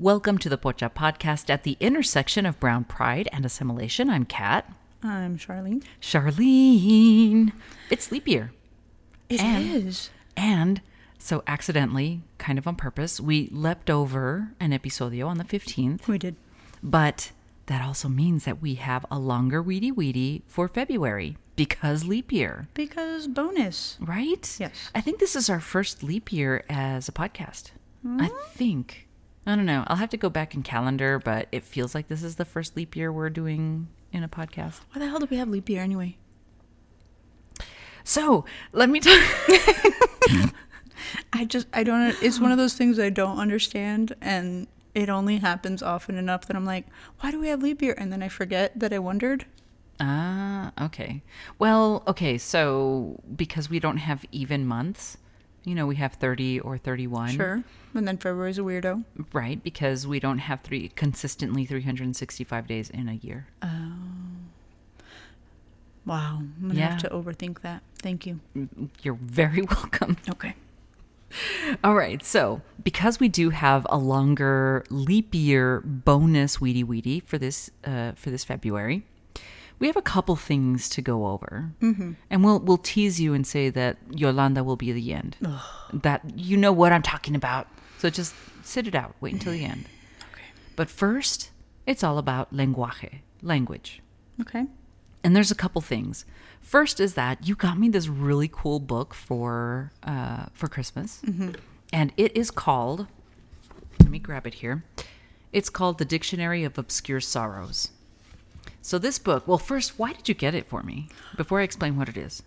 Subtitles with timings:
[0.00, 4.08] Welcome to the Pocha podcast at the intersection of brown pride and assimilation.
[4.08, 4.66] I'm Kat.
[5.02, 5.84] I'm Charlene.
[6.00, 7.52] Charlene.
[7.90, 8.50] It's leap year.
[9.28, 10.08] It is.
[10.38, 10.82] And, and
[11.18, 16.06] so accidentally, kind of on purpose, we leapt over an episodio on the 15th.
[16.08, 16.36] We did.
[16.82, 17.32] But
[17.66, 22.68] that also means that we have a longer wiri wiri for February because leap year,
[22.72, 23.98] Because bonus.
[24.00, 24.56] right?
[24.58, 24.90] Yes.
[24.94, 27.72] I think this is our first leap year as a podcast.
[28.02, 28.34] I mm-hmm.
[28.54, 29.08] think.
[29.50, 29.82] I don't know.
[29.88, 32.76] I'll have to go back in calendar, but it feels like this is the first
[32.76, 34.80] leap year we're doing in a podcast.
[34.92, 36.16] Why the hell do we have leap year anyway?
[38.04, 39.20] So let me talk.
[41.32, 44.14] I just, I don't, it's one of those things I don't understand.
[44.20, 46.86] And it only happens often enough that I'm like,
[47.20, 47.94] why do we have leap year?
[47.98, 49.46] And then I forget that I wondered.
[49.98, 51.22] Ah, okay.
[51.58, 52.38] Well, okay.
[52.38, 55.18] So because we don't have even months,
[55.64, 57.30] you know, we have 30 or 31.
[57.30, 57.62] Sure.
[57.94, 59.04] And then February's a weirdo.
[59.32, 63.46] Right, because we don't have three consistently 365 days in a year.
[63.62, 63.92] Oh.
[66.06, 66.38] Wow.
[66.38, 66.90] I'm going to Yeah.
[66.92, 67.82] have to overthink that.
[67.98, 68.40] Thank you.
[69.02, 70.16] You're very welcome.
[70.28, 70.54] Okay.
[71.84, 77.38] All right, so because we do have a longer leap year bonus wiri wiri for
[77.38, 79.06] this uh, for this February,
[79.80, 82.12] we have a couple things to go over, mm-hmm.
[82.28, 85.36] and we'll we'll tease you and say that Yolanda will be the end.
[85.92, 87.66] That you know what I'm talking about.
[87.98, 89.16] So just sit it out.
[89.20, 89.86] Wait until the end.
[90.32, 90.44] Okay.
[90.76, 91.50] But first,
[91.86, 94.00] it's all about lenguaje, language.
[94.40, 94.66] Okay.
[95.24, 96.24] And there's a couple things.
[96.60, 101.20] First is that you got me this really cool book for uh, for Christmas,
[101.92, 103.06] and it is called.
[103.98, 104.84] Let me grab it here.
[105.52, 107.90] It's called The Dictionary of Obscure Sorrows.
[108.82, 109.46] So this book.
[109.46, 111.08] Well, first, why did you get it for me?
[111.36, 112.42] Before I explain what it is.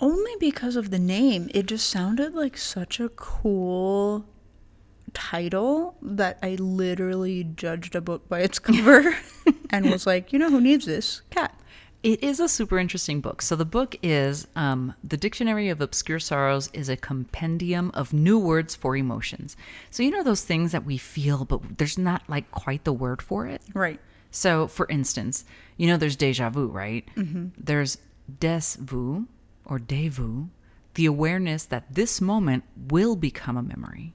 [0.00, 1.50] Only because of the name.
[1.54, 4.26] It just sounded like such a cool
[5.12, 9.16] title that I literally judged a book by its cover
[9.70, 11.22] and was like, you know who needs this?
[11.30, 11.58] Kat.
[12.02, 13.40] It is a super interesting book.
[13.40, 18.38] So the book is um, the Dictionary of Obscure Sorrows is a compendium of new
[18.38, 19.56] words for emotions.
[19.90, 23.22] So you know those things that we feel, but there's not like quite the word
[23.22, 23.62] for it.
[23.72, 24.00] Right.
[24.34, 25.44] So, for instance,
[25.76, 27.06] you know there's deja vu, right?
[27.16, 27.46] Mm-hmm.
[27.56, 27.98] There's
[28.40, 29.26] des vu
[29.64, 30.48] or de vu,
[30.94, 34.12] the awareness that this moment will become a memory,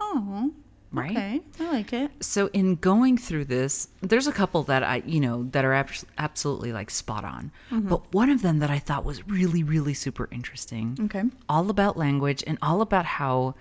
[0.00, 0.50] Oh.
[0.92, 1.10] right?
[1.16, 1.40] Okay.
[1.60, 2.10] I like it.
[2.20, 6.04] So, in going through this, there's a couple that I, you know, that are abs-
[6.18, 7.52] absolutely like spot on.
[7.70, 11.22] But one of them that I thought was really, really super interesting, Okay.
[11.48, 13.54] all about language and all about how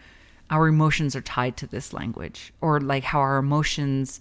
[0.50, 4.19] our emotions are tied to this language, or like how our emotions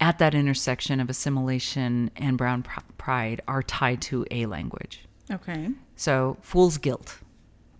[0.00, 5.00] at that intersection of assimilation and brown pr- pride are tied to a language.
[5.30, 5.68] Okay.
[5.96, 7.18] So, fool's guilt.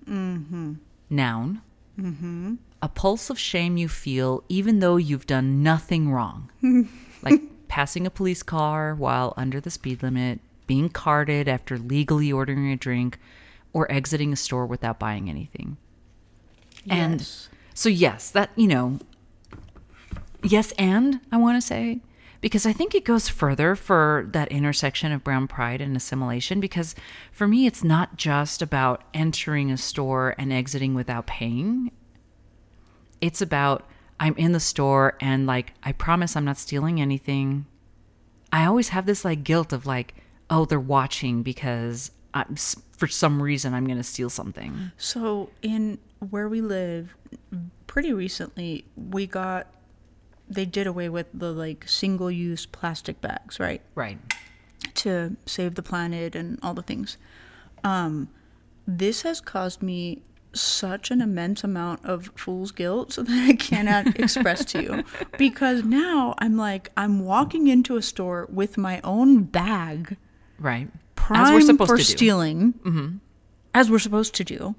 [0.06, 0.74] Mm-hmm.
[1.08, 1.62] Noun.
[1.98, 2.54] Mm-hmm.
[2.82, 6.50] A pulse of shame you feel even though you've done nothing wrong.
[7.22, 12.70] like passing a police car while under the speed limit, being carded after legally ordering
[12.70, 13.18] a drink,
[13.72, 15.76] or exiting a store without buying anything.
[16.88, 17.48] And Yes.
[17.74, 18.98] so, yes, that, you know,
[20.42, 22.00] yes, and I want to say,
[22.40, 26.60] because I think it goes further for that intersection of brown pride and assimilation.
[26.60, 26.94] Because
[27.32, 31.90] for me, it's not just about entering a store and exiting without paying,
[33.20, 33.86] it's about
[34.18, 37.66] I'm in the store and like, I promise I'm not stealing anything.
[38.52, 40.14] I always have this like guilt of like,
[40.50, 42.56] oh, they're watching because I'm,
[42.96, 44.92] for some reason I'm going to steal something.
[44.98, 45.98] So, in
[46.30, 47.16] where we live,
[47.86, 49.68] pretty recently, we got,
[50.50, 53.80] they did away with the like single use plastic bags, right?
[53.94, 54.18] Right.
[54.94, 57.16] to save the planet and all the things.
[57.84, 58.28] Um,
[58.86, 60.22] this has caused me
[60.52, 65.04] such an immense amount of fool's guilt so that I cannot express to you.
[65.38, 70.16] Because now I'm like, I'm walking into a store with my own bag,
[70.58, 70.88] Right.
[71.14, 72.10] prime As we're supposed for to do.
[72.16, 73.20] stealing,
[73.74, 74.74] as we're supposed to do.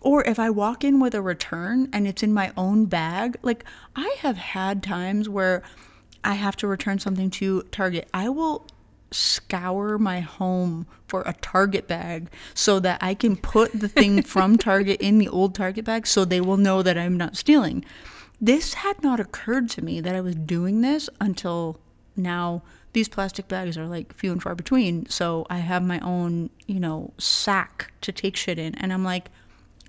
[0.00, 3.64] Or if I walk in with a return and it's in my own bag, like
[3.94, 5.62] I have had times where
[6.24, 8.08] I have to return something to Target.
[8.12, 8.66] I will
[9.10, 14.56] scour my home for a Target bag so that I can put the thing from
[14.56, 17.84] Target in the old Target bag so they will know that I'm not stealing.
[18.40, 21.78] This had not occurred to me that I was doing this until
[22.16, 22.62] now.
[22.92, 26.78] These plastic bags are like few and far between, so I have my own, you
[26.78, 28.74] know, sack to take shit in.
[28.74, 29.30] And I'm like,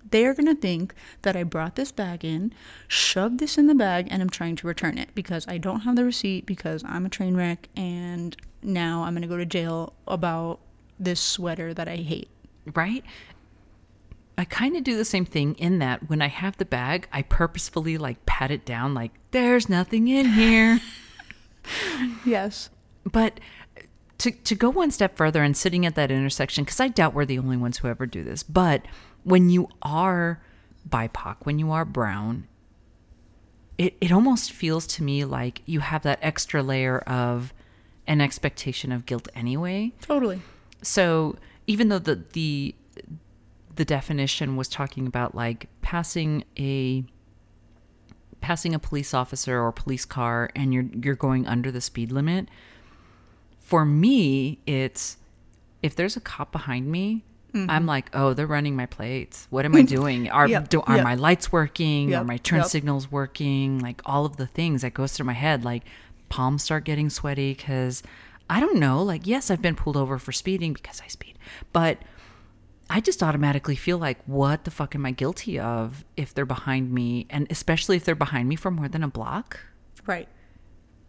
[0.10, 2.54] they are going to think that I brought this bag in,
[2.88, 5.96] shoved this in the bag, and I'm trying to return it because I don't have
[5.96, 9.94] the receipt because I'm a train wreck and now I'm going to go to jail
[10.08, 10.60] about
[11.00, 12.30] this sweater that I hate.
[12.74, 13.04] right?
[14.38, 17.22] I kind of do the same thing in that when I have the bag, I
[17.22, 20.80] purposefully like pat it down, like there's nothing in here.
[22.26, 22.70] Yes.
[23.12, 23.40] But
[24.20, 27.26] to to go one step further and sitting at that intersection, because I doubt we're
[27.26, 28.44] the only ones who ever do this.
[28.44, 28.84] But
[29.24, 30.42] when you are
[30.88, 32.48] BIPOC, when you are brown,
[33.78, 37.54] it it almost feels to me like you have that extra layer of
[38.08, 39.92] an expectation of guilt anyway.
[40.02, 40.42] Totally.
[40.82, 42.76] So even though the the
[43.76, 47.04] the definition was talking about like passing a
[48.42, 52.50] passing a police officer or police car and you're you're going under the speed limit
[53.74, 55.18] for me it's
[55.82, 57.24] if there's a cop behind me
[57.56, 57.88] i'm mm-hmm.
[57.88, 61.04] like oh they're running my plates what am i doing are Yep, do, are yep.
[61.04, 62.68] my lights working are my turn yep.
[62.68, 65.82] signals working like all of the things that goes through my head like
[66.30, 68.04] palms start getting sweaty because
[68.48, 71.36] i don't know like yes i've been pulled over for speeding because i speed
[71.72, 71.98] but
[72.90, 76.92] I just automatically feel like, what the fuck am I guilty of if they're behind
[76.92, 77.26] me?
[77.30, 79.60] And especially if they're behind me for more than a block.
[80.06, 80.28] Right.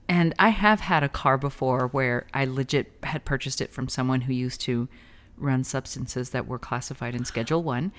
[0.08, 4.22] And I have had a car before where I legit had purchased it from someone
[4.22, 4.88] who used to
[5.36, 7.92] run substances that were classified in Schedule One.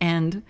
[0.00, 0.42] And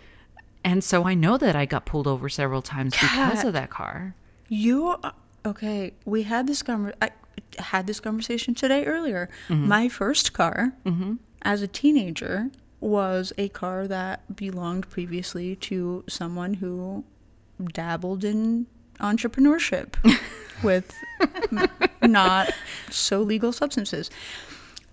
[0.65, 4.15] and so I know that I got pulled over several times because of that car.
[4.49, 4.97] You
[5.45, 5.95] okay?
[6.05, 7.11] We had this conver- I
[7.59, 9.29] had this conversation today earlier.
[9.49, 9.69] Mm-hmm.
[9.69, 10.75] My first car,
[11.43, 17.05] as a teenager, was a car that belonged previously to someone who
[17.73, 18.67] dabbled in
[19.00, 19.94] entrepreneurship
[20.62, 20.94] with
[22.02, 22.50] not
[22.91, 24.11] so legal substances.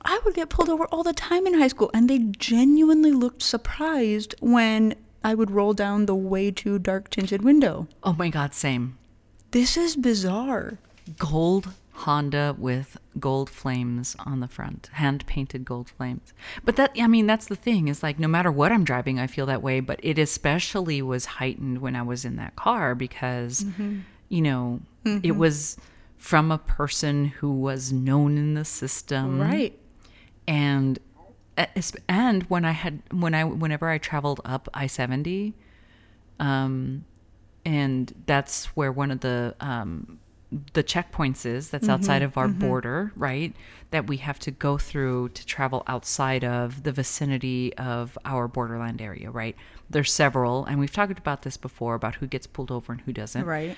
[0.01, 3.41] I would get pulled over all the time in high school, and they genuinely looked
[3.41, 7.87] surprised when I would roll down the way too dark tinted window.
[8.03, 8.97] Oh my god, same.
[9.51, 10.77] This is bizarre.
[11.17, 11.69] gold
[12.01, 16.33] Honda with gold flames on the front, hand painted gold flames.
[16.63, 19.25] But that, I mean, that's the thing is like no matter what I'm driving, I
[19.27, 19.79] feel that way.
[19.79, 23.65] But it especially was heightened when I was in that car because,
[24.29, 25.77] you know, it was
[26.17, 29.77] from a person who was known in the system Right.
[30.47, 30.99] and
[32.07, 35.55] and when I had when I whenever I traveled up I seventy,
[36.39, 37.05] um,
[37.65, 40.19] and that's where one of the um
[40.73, 42.59] the checkpoints is that's mm-hmm, outside of our mm-hmm.
[42.59, 43.53] border, right?
[43.91, 49.01] That we have to go through to travel outside of the vicinity of our borderland
[49.01, 49.55] area, right?
[49.89, 53.13] There's several, and we've talked about this before about who gets pulled over and who
[53.13, 53.77] doesn't Right.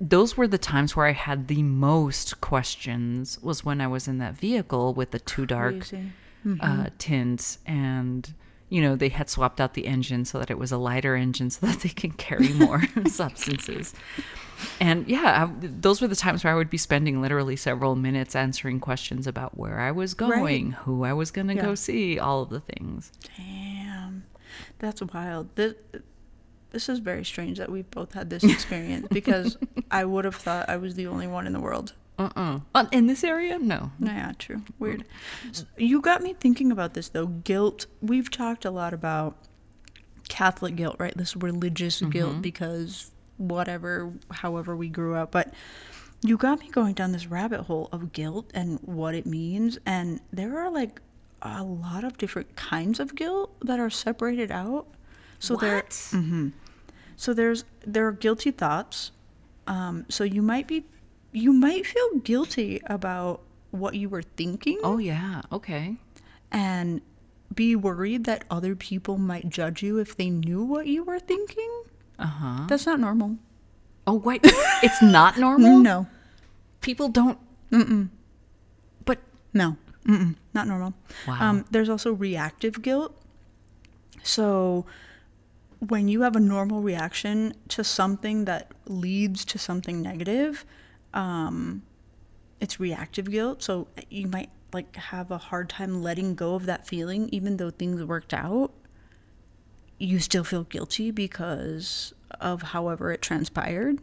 [0.00, 4.18] those were the times where I had the most questions was when I was in
[4.18, 6.12] that vehicle with the two dark Crazy.
[6.44, 6.84] uh, mm-hmm.
[6.98, 8.32] tints and
[8.68, 11.50] you know they had swapped out the engine so that it was a lighter engine
[11.50, 13.94] so that they can carry more substances
[14.80, 18.34] and yeah I, those were the times where i would be spending literally several minutes
[18.34, 22.42] answering questions about where i was going who i was going to go see all
[22.42, 24.24] of the things Damn.
[24.78, 25.54] That's wild.
[25.56, 25.74] This,
[26.70, 29.56] this is very strange that we've both had this experience because
[29.90, 31.94] I would have thought I was the only one in the world.
[32.18, 34.62] Uh-uh Uh, in this area no Yeah, true.
[34.78, 35.04] Weird.
[35.50, 37.26] S- You got me thinking about this though.
[37.26, 37.86] Guilt.
[38.00, 39.36] We've talked a lot about
[40.28, 41.16] Catholic guilt, right?
[41.16, 45.30] This religious guilt because whatever, however we grew up.
[45.30, 45.52] But
[46.22, 49.78] you got me going down this rabbit hole of guilt and what it means.
[49.86, 51.00] And there are like
[51.42, 54.86] a lot of different kinds of guilt that are separated out.
[55.38, 55.92] So there, what
[57.16, 59.12] so there's there are guilty thoughts.
[59.68, 60.84] Um, so you might be,
[61.36, 65.96] you might feel guilty about what you were thinking oh yeah okay
[66.50, 67.02] and
[67.54, 71.72] be worried that other people might judge you if they knew what you were thinking.
[72.18, 73.36] uh-huh That's not normal.
[74.06, 74.40] oh what?
[74.82, 76.06] it's not normal No,
[76.80, 77.38] people don't
[77.70, 78.08] Mm-mm.
[79.04, 79.18] but
[79.52, 79.76] no,
[80.06, 80.94] Mm-mm, not normal.
[81.28, 81.36] Wow.
[81.40, 83.12] Um, there's also reactive guilt.
[84.22, 84.86] So
[85.80, 90.64] when you have a normal reaction to something that leads to something negative,
[91.14, 91.82] um,
[92.60, 93.62] it's reactive guilt.
[93.62, 97.70] So you might like have a hard time letting go of that feeling, even though
[97.70, 98.72] things worked out.
[99.98, 104.00] You still feel guilty because of however it transpired.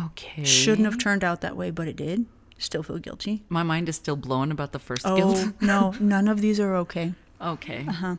[0.00, 2.26] okay Shouldn't have turned out that way, but it did.
[2.58, 3.44] Still feel guilty.
[3.48, 6.74] my mind is still blown about the first Oh guilt no, none of these are
[6.76, 7.14] okay.
[7.40, 8.16] Okay Uh-huh.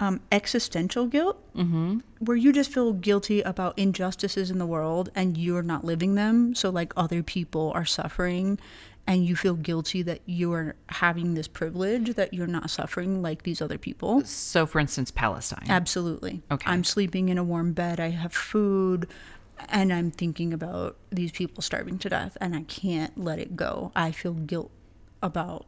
[0.00, 1.98] Um, existential guilt, mm-hmm.
[2.20, 6.54] where you just feel guilty about injustices in the world and you're not living them.
[6.54, 8.58] So, like, other people are suffering,
[9.06, 13.60] and you feel guilty that you're having this privilege that you're not suffering like these
[13.60, 14.24] other people.
[14.24, 16.42] so for instance palestine Absolutely.
[16.50, 16.70] Okay.
[16.70, 19.08] I'm sleeping in a warm bed, I have food,
[19.68, 23.90] and I'm thinking about these people starving to death, and I can't let it go.
[23.96, 24.70] I feel guilt
[25.22, 25.66] about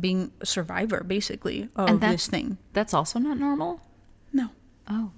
[0.00, 2.58] being a survivor, basically, of this thing.
[2.72, 3.80] that's also not normal
[4.32, 4.48] No.
[4.88, 5.12] Oh.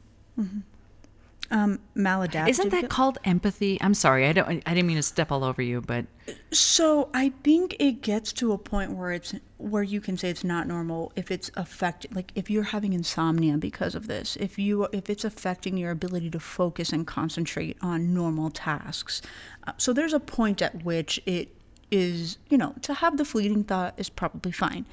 [1.50, 2.49] Um, maladaptive.
[2.49, 3.78] Isn't that called empathy?
[3.81, 4.26] I'm sorry.
[4.26, 6.07] I don't I didn't mean to step all over you, but
[6.50, 10.43] So I think it gets to a point where it's where you can say it's
[10.43, 14.88] not normal if it's affecting like if you're having insomnia because of this, if you
[14.93, 19.21] if it's affecting your ability to focus and concentrate on normal tasks.
[19.66, 21.54] Uh, so there's a point at which it
[21.91, 24.87] is, you know, to have the fleeting thought is probably fine.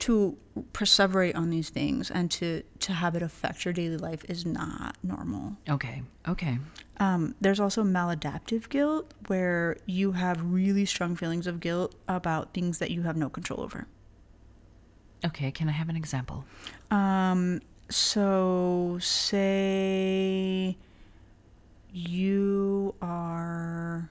[0.00, 0.36] To
[0.72, 4.96] perseverate on these things and to to have it affect your daily life is not
[5.02, 5.56] normal.
[5.68, 6.02] okay.
[6.26, 6.58] Okay.
[6.98, 12.78] Um, there's also maladaptive guilt, where you have really strong feelings of guilt about things
[12.78, 13.86] that you have no control over.
[15.24, 16.44] Okay, can I have an example?
[16.90, 20.76] Um, so, say
[21.92, 24.10] you are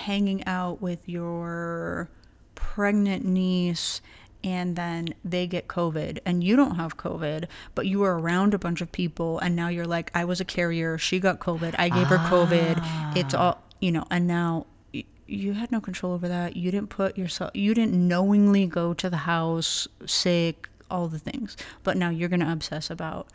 [0.00, 2.08] hanging out with your
[2.54, 4.00] pregnant niece
[4.42, 8.58] and then they get COVID and you don't have COVID, but you were around a
[8.58, 11.88] bunch of people and now you're like, I was a carrier, she got COVID, I
[11.88, 13.16] gave her COVID.
[13.16, 13.38] It's ah.
[13.38, 16.56] all, you know, and now y- you had no control over that.
[16.56, 21.56] You didn't put yourself, you didn't knowingly go to the house sick, all the things.
[21.82, 23.28] But now you're going to obsess about,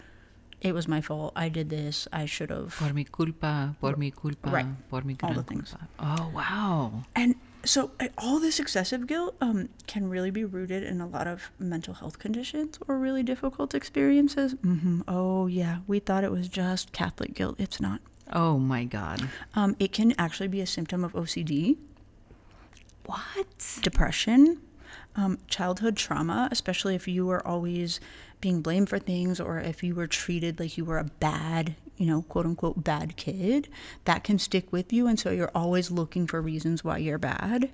[0.66, 1.32] it was my fault.
[1.36, 2.08] I did this.
[2.12, 2.76] I should have.
[2.80, 4.90] Por mi culpa, por mi culpa, Right.
[4.90, 5.70] por mi All the gran things.
[5.72, 5.88] culpa.
[6.00, 7.04] Oh, wow.
[7.16, 11.52] And so all this excessive guilt um, can really be rooted in a lot of
[11.60, 14.54] mental health conditions or really difficult experiences.
[14.62, 15.80] hmm Oh, yeah.
[15.88, 17.56] We thought it was just Catholic guilt.
[17.60, 18.00] It's not.
[18.34, 19.30] Oh my god.
[19.54, 21.78] Um, it can actually be a symptom of OCD,
[23.06, 23.80] What?
[23.82, 24.62] depression,
[25.16, 28.00] um, childhood trauma, especially if you were always
[28.42, 32.06] being blamed for things or if you were treated like you were a bad, you
[32.06, 33.68] know, quote unquote, bad kid.
[34.06, 35.08] That can stick with you.
[35.08, 37.72] And so you're always looking for reasons why you're bad.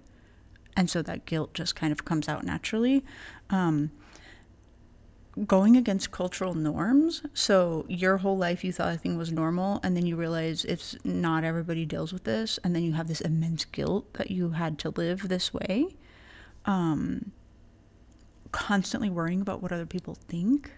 [0.77, 3.03] And so that guilt just kind of comes out naturally.
[3.49, 3.91] Um,
[5.47, 7.23] going against cultural norms.
[7.33, 10.97] So your whole life you thought a thing was normal, and then you realize it's
[11.03, 14.77] not everybody deals with this, and then you have this immense guilt that you had
[14.79, 15.95] to live this way.
[16.65, 17.31] Um,
[18.51, 20.71] constantly worrying about what other people think,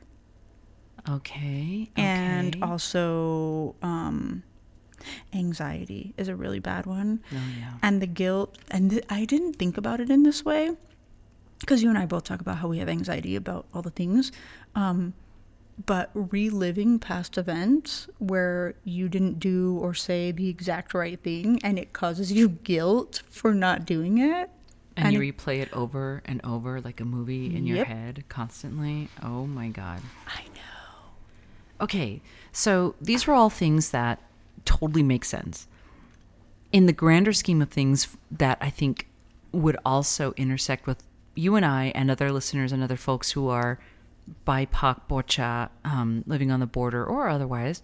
[1.09, 1.89] Okay.
[1.97, 2.65] and okay.
[2.65, 4.43] also um,
[5.33, 7.21] anxiety is a really bad one.
[7.31, 7.73] Oh, yeah.
[7.81, 10.71] And the guilt, and th- I didn't think about it in this way
[11.59, 14.31] because you and I both talk about how we have anxiety about all the things.
[14.75, 15.13] Um,
[15.87, 21.79] but reliving past events where you didn't do or say the exact right thing and
[21.79, 24.51] it causes you guilt for not doing it.
[24.95, 28.23] And, and you it- replay it over and over like a movie in your head
[28.29, 29.09] constantly.
[29.21, 30.01] Oh my god.
[30.27, 31.81] I know.
[31.81, 32.21] Okay,
[32.51, 34.21] so these are all things that
[34.65, 35.67] totally make sense.
[36.71, 39.07] In the grander scheme of things, that I think
[39.51, 41.03] would also intersect with
[41.35, 43.79] you and I and other listeners and other folks who are
[44.47, 47.81] BIPOC, pocha, um, living on the border or otherwise,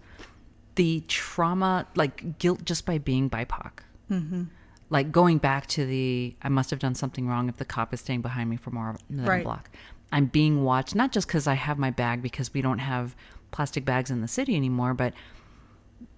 [0.76, 3.72] the trauma, like guilt just by being BIPOC.
[4.10, 4.44] Mm-hmm.
[4.90, 8.00] Like going back to the, I must have done something wrong if the cop is
[8.00, 9.42] staying behind me for more than Right.
[9.42, 9.70] a block.
[10.12, 13.16] I'm being watched, not just because I have my bag, because we don't have
[13.52, 15.14] plastic bags in the city anymore, but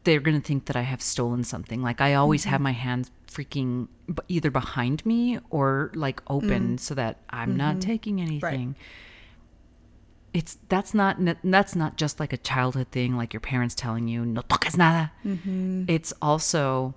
[0.03, 1.81] they're going to think that I have stolen something.
[1.81, 2.63] Like I always have mm-hmm.
[2.63, 3.87] my hands freaking
[4.27, 6.79] either behind me or like open mm.
[6.79, 7.79] so that I'm not mm-hmm.
[7.91, 8.75] taking anything.
[10.33, 14.25] It's that's not that's not just like a childhood thing like your parents telling you
[14.25, 15.11] no toques nada.
[15.25, 15.85] Mm-hmm.
[15.87, 16.95] It's also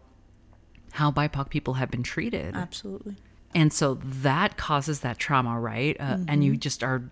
[0.94, 2.54] how BIPOC people have been treated.
[2.54, 3.16] Absolutely.
[3.52, 5.96] And so that causes that trauma, right?
[6.00, 6.42] Uh, And Mm-hmm.
[6.42, 7.02] you just are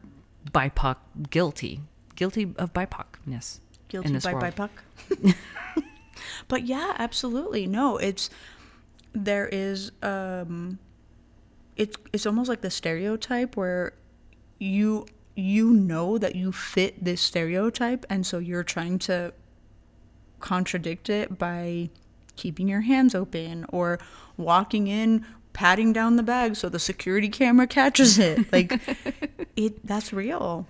[0.52, 0.96] BIPOC
[1.30, 1.80] guilty,
[2.14, 3.58] guilty of BIPOCness.
[3.88, 4.44] Guilty in this by world.
[4.54, 5.34] BIPOC.
[6.48, 7.66] but yeah, absolutely.
[7.66, 8.30] No, it's
[9.14, 10.78] there is um
[11.76, 13.92] it's it's almost like the stereotype where
[14.58, 19.32] you you know that you fit this stereotype and so you're trying to
[20.40, 21.88] contradict it by
[22.42, 23.99] keeping your hands open or
[24.37, 28.70] walking in patting down the bag so the security camera catches it like
[29.56, 30.66] it that's real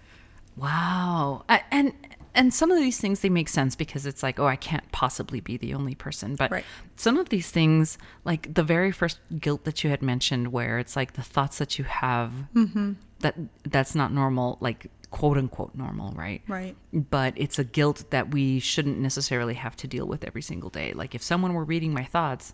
[0.56, 1.44] Wow.
[1.48, 1.92] I, and
[2.34, 5.40] and some of these things they make sense because it's like, oh, I can't possibly
[5.40, 6.34] be the only person.
[6.36, 6.64] But Right.
[6.96, 10.94] some of these things, like the very first guilt that you had mentioned, where it's
[10.96, 12.92] like the thoughts that you have Mm-hmm.
[13.20, 16.42] that that's not normal, like quote unquote normal, right?
[16.48, 20.70] right But it's a guilt that we shouldn't necessarily have to deal with every single
[20.70, 20.92] day.
[20.92, 22.52] Like if someone were reading my thoughts,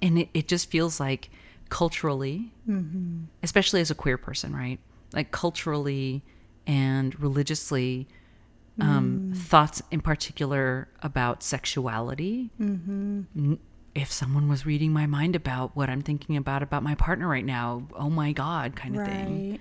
[0.00, 1.30] and it, it just feels like
[1.70, 3.24] culturally, mm-hmm.
[3.42, 4.78] especially as a queer person, right?
[5.12, 6.22] Like culturally
[6.66, 8.06] and religiously,
[8.80, 9.36] um, mm.
[9.36, 12.50] thoughts in particular about sexuality.
[12.60, 13.22] Mm-hmm.
[13.36, 13.58] N-
[13.94, 17.44] If someone was reading my mind about what I'm thinking about about my partner right
[17.44, 19.58] now, oh my god, kind of thing.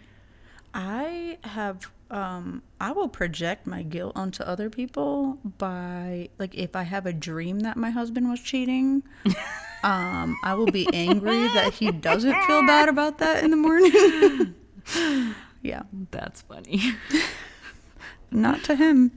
[0.74, 6.84] I have um, I will project my guilt onto other people by like if I
[6.84, 9.04] have a dream that my husband was cheating,
[9.84, 14.56] um, I will be angry that he doesn't feel bad about that in the morning.
[15.62, 16.94] yeah, That's funny.
[18.32, 19.12] not to him.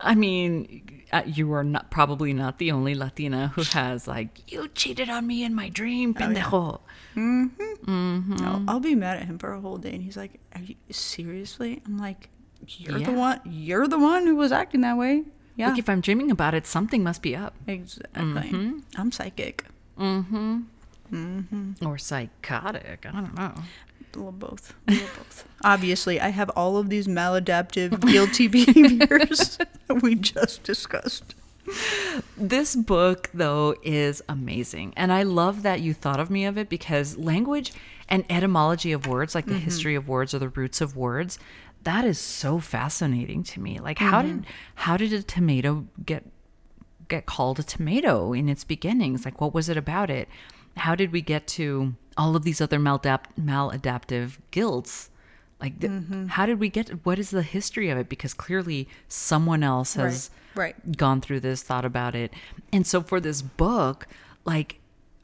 [0.00, 4.68] I mean, uh, you are not probably not the only Latina who has like you
[4.68, 6.80] cheated on me in my dream, pendejo.
[7.16, 10.76] No, I'll be mad at him for a whole day, and he's like, "Are you
[10.90, 12.28] seriously?" I'm like,
[12.66, 13.40] "You're the one.
[13.44, 15.24] You're the one who was acting that way."
[15.56, 18.22] Yeah, Like if I'm dreaming about it, something must be up exactly.
[18.96, 19.64] I'm psychic.
[19.98, 21.84] Mm-hmm.
[21.84, 23.04] Or psychotic.
[23.06, 23.54] I don't know.
[24.14, 24.74] A little both.
[24.88, 25.48] A little both.
[25.62, 31.34] Obviously, I have all of these maladaptive, guilty behaviors that we just discussed.
[32.36, 34.94] This book, though, is amazing.
[34.96, 37.72] And I love that you thought of me of it because language
[38.08, 39.60] and etymology of words, like the mm-hmm.
[39.60, 41.38] history of words or the roots of words,
[41.84, 43.78] that is so fascinating to me.
[43.78, 44.50] Like how did mm-hmm.
[44.74, 46.24] how did a tomato get
[47.08, 49.24] get called a tomato in its beginnings?
[49.24, 50.28] Like what was it about it?
[50.76, 55.08] How did we get to all of these other maladapt- maladaptive guilds?
[55.60, 56.26] Like th- mm-hmm.
[56.26, 60.30] how did we get what is the history of it because clearly someone else has
[60.54, 60.96] right.
[60.96, 62.32] gone through this, thought about it.
[62.72, 64.06] And so for this book,
[64.44, 64.78] like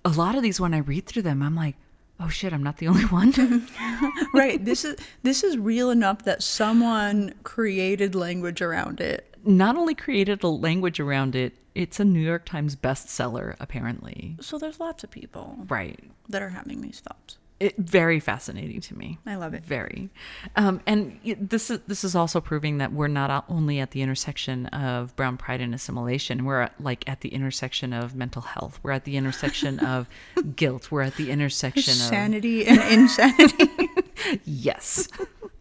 [0.04, 1.76] a lot of these when I read through them, I'm like,
[2.20, 3.32] oh shit, I'm not the only one.
[4.34, 4.62] Right.
[4.62, 9.34] This is this is real enough that someone created language around it.
[9.44, 14.36] not only created a language around it, it's a New York Times bestseller, apparently.
[14.40, 16.00] So there's lots of people Right.
[16.28, 17.38] that are having these thoughts.
[17.58, 19.18] It, very fascinating to me.
[19.24, 19.64] I love it.
[19.64, 20.10] Very,
[20.56, 24.66] um, and this is this is also proving that we're not only at the intersection
[24.66, 26.44] of brown pride and assimilation.
[26.44, 28.78] We're at, like at the intersection of mental health.
[28.82, 30.06] We're at the intersection of
[30.54, 30.90] guilt.
[30.90, 33.70] We're at the intersection of Sanity and insanity.
[34.44, 35.08] yes,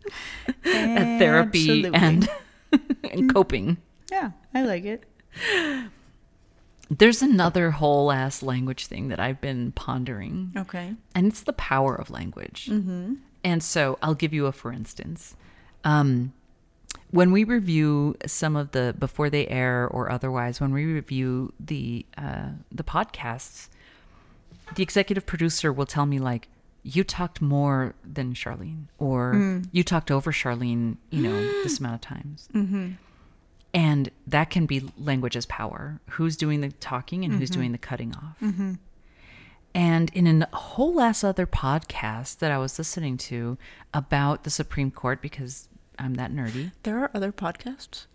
[0.66, 1.94] at therapy Absolutely.
[2.00, 2.30] and
[3.10, 3.78] and coping.
[4.12, 5.06] Yeah, I like it.
[6.90, 10.54] There's another whole ass language thing that I've been pondering.
[10.56, 10.94] Okay.
[11.14, 12.68] and it's the power of language.
[12.72, 13.16] Mm-hmm.
[13.44, 15.36] And so I'll give you a for instance.
[15.84, 16.34] Um,
[17.12, 22.06] when we review some of the before they air or otherwise, when we review the
[22.18, 23.70] uh, the podcasts,
[24.76, 26.48] the executive producer will tell me like,
[26.84, 32.02] "You talked more than Charlene," or "You talked over Charlene," you know, this amount of
[32.02, 32.50] times.
[33.76, 36.00] And that can be language as power.
[36.12, 37.60] Who's doing the talking and who's mm-hmm.
[37.60, 38.38] doing the cutting off.
[38.42, 38.74] Mm-hmm.
[39.74, 43.58] And in a whole ass other podcast that I was listening to
[43.94, 45.68] about the Supreme Court, because
[46.00, 48.06] I'm that nerdy, There are other podcasts.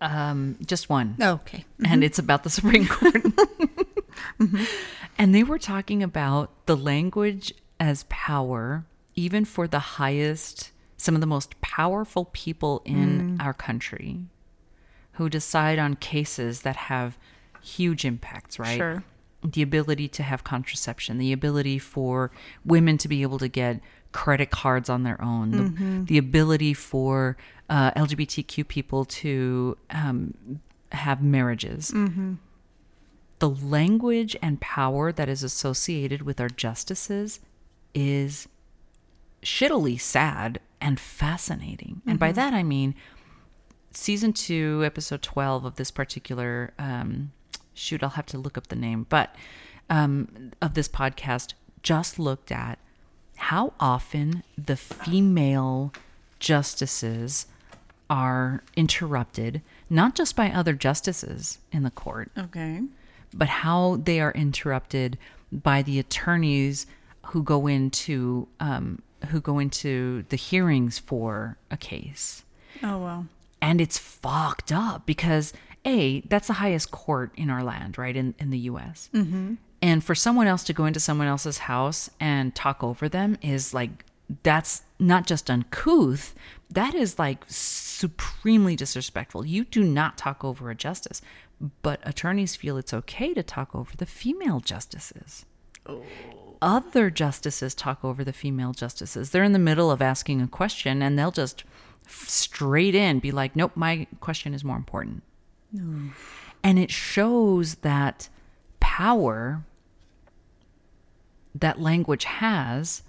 [0.00, 1.16] um, just one.
[1.20, 1.64] Oh, okay.
[1.78, 2.02] And mm-hmm.
[2.04, 3.22] it's about the Supreme Court.
[5.18, 8.84] And they were talking about the language as power,
[9.16, 13.44] even for the highest, some of the most powerful people in mm.
[13.44, 14.20] our country
[15.18, 17.18] who decide on cases that have
[17.60, 18.76] huge impacts, right?
[18.76, 19.02] Sure.
[19.44, 22.30] the ability to have contraception, the ability for
[22.64, 27.36] women to be able to get credit cards on their own, the, the ability for
[27.68, 30.34] uh, LGBTQ people to um,
[30.90, 31.92] have marriages.
[33.40, 37.38] The language and power that is associated with our justices
[37.94, 38.48] is
[39.42, 42.02] shittily sad and fascinating.
[42.06, 42.94] And by that I mean
[43.92, 47.32] season two, episode 12 of this particular, um,
[47.74, 49.34] shoot, I'll have to look up the name, but
[49.90, 52.78] um, of this podcast just looked at
[53.36, 55.92] how often the female
[56.40, 57.46] justices
[58.10, 62.82] are interrupted, not just by other justices in the court, Okay.
[63.34, 65.18] but how they are interrupted
[65.52, 66.86] by the attorneys
[67.26, 72.44] who go into um, who go into the hearings for a case
[72.82, 73.26] Oh well.
[73.60, 75.52] And it's fucked up because
[75.84, 79.54] a that's the highest court in our land right in, in the us mm-hmm.
[79.80, 83.72] and for someone else to go into someone else's house and talk over them is
[83.72, 84.04] like
[84.42, 86.34] that's not just uncouth
[86.70, 91.22] that is like supremely disrespectful you do not talk over a justice
[91.82, 95.44] but attorneys feel it's okay to talk over the female justices
[96.60, 99.30] other justices talk over the female justices.
[99.30, 101.64] They're in the middle of asking a question and they'll just
[102.08, 105.22] straight in be like, nope, my question is more important.
[105.72, 106.10] No.
[106.62, 108.28] And it shows that
[108.80, 109.64] power
[111.54, 113.02] that language has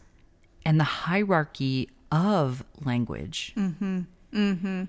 [0.65, 3.53] and the hierarchy of language.
[3.55, 4.01] Mm-hmm.
[4.33, 4.83] Mm-hmm.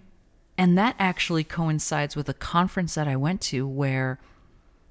[0.58, 4.18] And that actually coincides with a conference that I went to where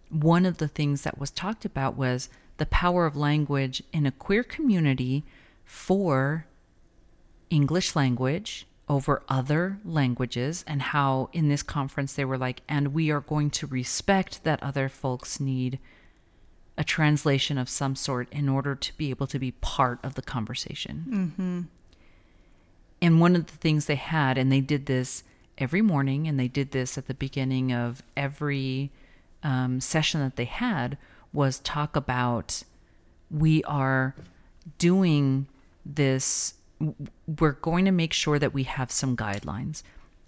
[0.09, 4.11] one of the things that was talked about was the power of language in a
[4.11, 5.23] queer community
[5.63, 6.45] for
[7.49, 13.11] English language over other languages, and how in this conference they were like, and we
[13.11, 15.77] are going to respect that other folks need
[16.77, 20.21] a translation of some sort in order to be able to be part of the
[20.21, 21.05] conversation.
[21.09, 21.61] Mm-hmm.
[23.01, 25.23] And one of the things they had, and they did this
[25.57, 28.91] every morning, and they did this at the beginning of every
[29.43, 30.97] um, session that they had,
[31.31, 32.63] was talk about
[33.29, 34.15] we are
[34.77, 35.47] doing
[35.85, 36.55] this.
[37.39, 39.83] We're going to make sure that we have some guidelines.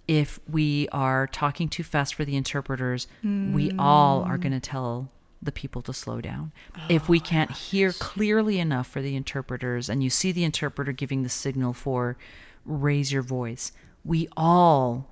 [0.08, 4.70] If we are talking too fast for the interpreters, we all are going to mm.
[4.70, 5.10] tell
[5.40, 6.52] the people to slow down.
[6.76, 10.92] Oh, if we can't hear clearly enough for the interpreters, and you see the interpreter
[10.92, 12.16] giving the signal for
[12.64, 13.72] raise your voice,
[14.04, 15.08] we all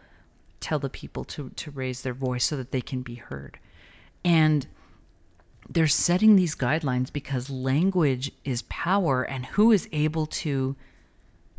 [0.60, 3.58] tell the people to, to raise their voice so that they can be heard.
[4.24, 4.66] And
[5.68, 10.76] they're setting these guidelines because language is power, and who is able to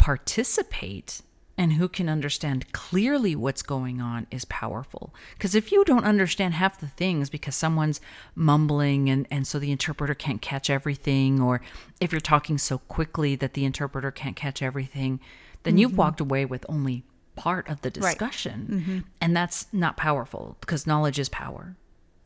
[0.01, 1.21] participate
[1.59, 5.13] and who can understand clearly what's going on is powerful.
[5.33, 8.01] Because if you don't understand half the things because someone's
[8.33, 11.61] mumbling and, and so the interpreter can't catch everything, or
[11.99, 15.19] if you're talking so quickly that the interpreter can't catch everything,
[15.61, 15.97] then you've mm-hmm.
[15.97, 17.03] walked away with only
[17.35, 18.67] part of the discussion.
[18.71, 18.99] Mm-hmm.
[19.21, 21.75] And that's not powerful because knowledge is power.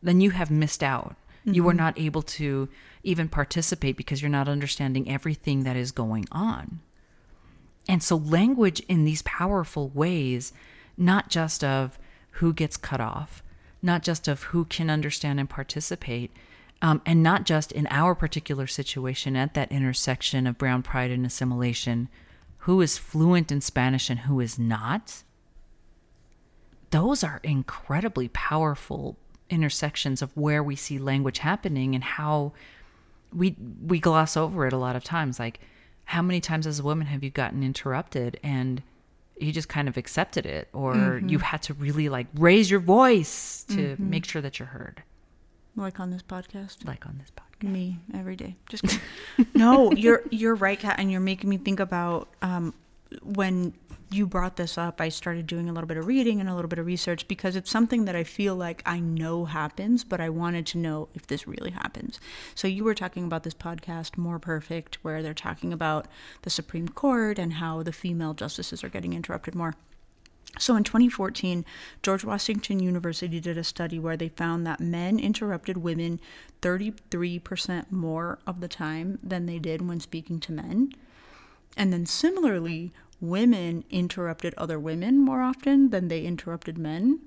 [0.01, 1.17] Then you have missed out.
[1.43, 1.77] You are mm-hmm.
[1.77, 2.69] not able to
[3.03, 6.79] even participate because you're not understanding everything that is going on.
[7.87, 10.53] And so, language in these powerful ways,
[10.97, 11.99] not just of
[12.31, 13.43] who gets cut off,
[13.81, 16.31] not just of who can understand and participate,
[16.81, 21.25] um, and not just in our particular situation at that intersection of brown pride and
[21.25, 22.09] assimilation,
[22.59, 25.23] who is fluent in Spanish and who is not.
[26.89, 29.17] Those are incredibly powerful
[29.49, 32.53] intersections of where we see language happening and how
[33.31, 35.59] we we gloss over it a lot of times like
[36.05, 38.81] how many times as a woman have you gotten interrupted and
[39.37, 40.69] you just kind of accepted it?
[40.73, 45.03] Or you had to really like raise your voice to make sure that you're heard?
[45.75, 46.87] Like on this podcast.
[46.87, 47.69] like on this podcast.
[47.69, 48.55] Me every day.
[48.69, 48.99] Just
[49.53, 52.73] no, you're you're right, Kat, and you're making me think about um,
[53.23, 53.73] when
[54.11, 55.01] you brought this up.
[55.01, 57.55] I started doing a little bit of reading and a little bit of research because
[57.55, 61.27] it's something that I feel like I know happens, but I wanted to know if
[61.27, 62.19] this really happens.
[62.53, 66.07] So you were talking about this podcast, More Perfect, where they're talking about
[66.43, 69.73] the Supreme Court and how the female justices are getting interrupted more.
[70.57, 71.65] So in 2014,
[72.01, 76.21] George Washington University did a study where they found that men interrupted women
[76.61, 80.93] 33% more of the time than they did when speaking to men.
[81.75, 87.19] And then similarly, women interrupted other women more often than they interrupted men.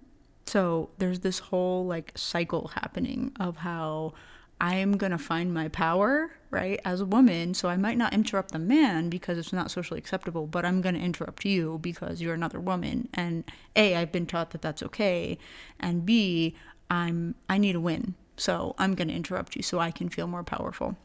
[0.46, 4.14] So there's this whole like cycle happening of how
[4.61, 7.55] I am going to find my power, right, as a woman.
[7.55, 10.94] So I might not interrupt the man because it's not socially acceptable, but I'm going
[10.94, 13.09] to interrupt you because you're another woman.
[13.14, 13.44] And
[13.77, 15.38] A, I've been taught that that's okay.
[15.79, 16.57] And B,
[16.90, 18.14] I'm I need a win.
[18.37, 20.96] So I'm going to interrupt you so I can feel more powerful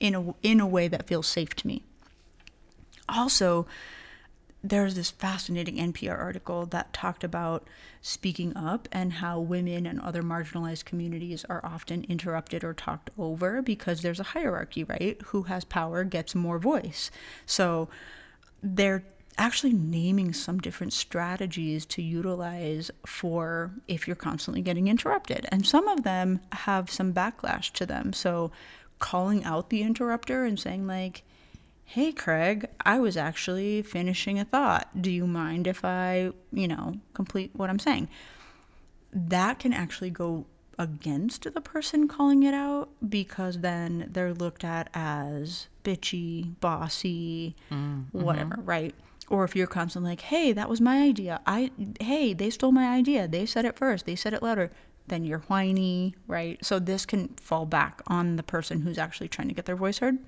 [0.00, 1.82] in a in a way that feels safe to me.
[3.08, 3.66] Also,
[4.62, 7.68] there's this fascinating NPR article that talked about
[8.02, 13.62] speaking up and how women and other marginalized communities are often interrupted or talked over
[13.62, 15.20] because there's a hierarchy, right?
[15.26, 17.10] Who has power gets more voice.
[17.46, 17.88] So
[18.62, 19.04] they're
[19.38, 25.46] actually naming some different strategies to utilize for if you're constantly getting interrupted.
[25.52, 28.12] And some of them have some backlash to them.
[28.12, 28.50] So
[28.98, 31.22] calling out the interrupter and saying, like,
[31.88, 34.90] hey craig i was actually finishing a thought.
[35.00, 38.10] Do you mind if i you know complete what i'm saying?
[39.10, 40.44] That can actually go
[40.78, 48.04] against the person calling it out because then they're looked at as bitchy bossy mm,
[48.12, 48.66] whatever mm-hmm.
[48.66, 48.94] right?
[49.30, 51.40] Or if you're constantly like hey that was my idea.
[51.46, 51.70] I
[52.00, 53.26] hey they stole my idea.
[53.26, 54.04] They said it first.
[54.04, 54.70] They said it louder.
[55.06, 56.62] Then you're whiny right?
[56.62, 60.00] So this can fall back on the person who's actually trying to get their voice
[60.00, 60.18] heard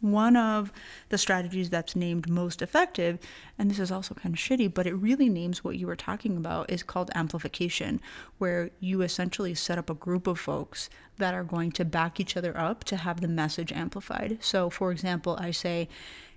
[0.00, 0.72] one of
[1.08, 3.18] the strategies that's named most effective,
[3.58, 6.36] and this is also kind of shitty, but it really names what you were talking
[6.36, 8.00] about, is called amplification,
[8.38, 12.36] where you essentially set up a group of folks that are going to back each
[12.36, 14.38] other up to have the message amplified.
[14.40, 15.88] So, for example, I say,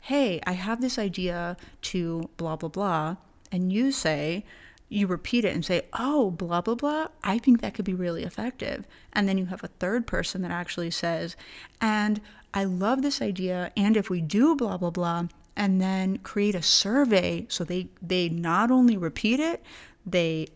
[0.02, 3.18] Hey, I have this idea to blah, blah, blah.
[3.52, 4.46] And you say,
[4.90, 8.24] you repeat it and say, oh, blah, blah, blah, I think that could be really
[8.24, 8.88] effective.
[9.14, 11.36] And then you have a third person that actually says,
[11.80, 12.20] and
[12.54, 13.72] I love this idea.
[13.78, 18.30] And if we do blah, blah, blah, and then create a survey so they, they
[18.30, 19.64] not only repeat it,
[20.06, 20.48] they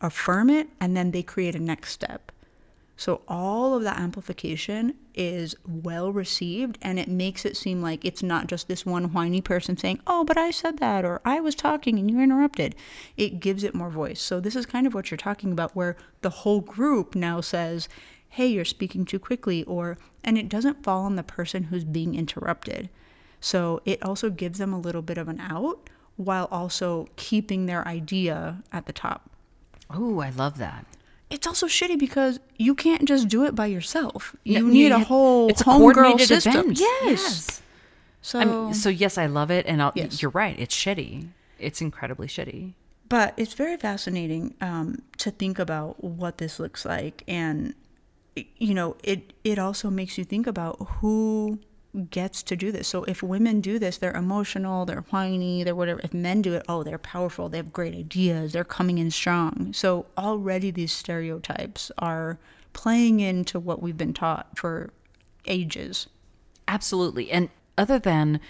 [0.00, 2.32] affirm it, and then they create a next step.
[3.00, 8.22] So all of that amplification is well received and it makes it seem like it's
[8.22, 11.54] not just this one whiny person saying, "Oh, but I said that," or "I was
[11.54, 12.74] talking and you interrupted."
[13.16, 14.20] It gives it more voice.
[14.20, 17.88] So this is kind of what you're talking about where the whole group now says,
[18.30, 22.14] "Hey, you're speaking too quickly," or and it doesn't fall on the person who's being
[22.14, 22.88] interrupted.
[23.40, 27.86] So it also gives them a little bit of an out while also keeping their
[27.88, 29.30] idea at the top.
[29.88, 30.84] Oh, I love that.
[31.30, 34.34] It's also shitty because you can't just do it by yourself.
[34.44, 36.54] You No, need a whole it's a homegirl coordinated system.
[36.72, 36.80] event.
[36.80, 37.62] Yes.
[38.20, 40.20] So, I mean, so yes, I love it, and I'll, Yes.
[40.20, 40.58] you're right.
[40.58, 41.28] It's shitty.
[41.58, 42.74] It's incredibly shitty.
[43.08, 47.74] but it's very fascinating um, to think about what this looks like, and
[48.56, 51.58] you know, it it also makes you think about who
[52.10, 52.86] gets to do this.
[52.86, 56.00] So if women do this, they're emotional, they're whiny, they're whatever.
[56.04, 59.72] If men do it, oh, they're powerful, they have great ideas, they're coming in strong.
[59.72, 62.38] So already these stereotypes are
[62.72, 64.90] playing into what we've been taught for
[65.46, 66.06] ages.
[66.68, 67.30] Absolutely.
[67.30, 68.40] And other than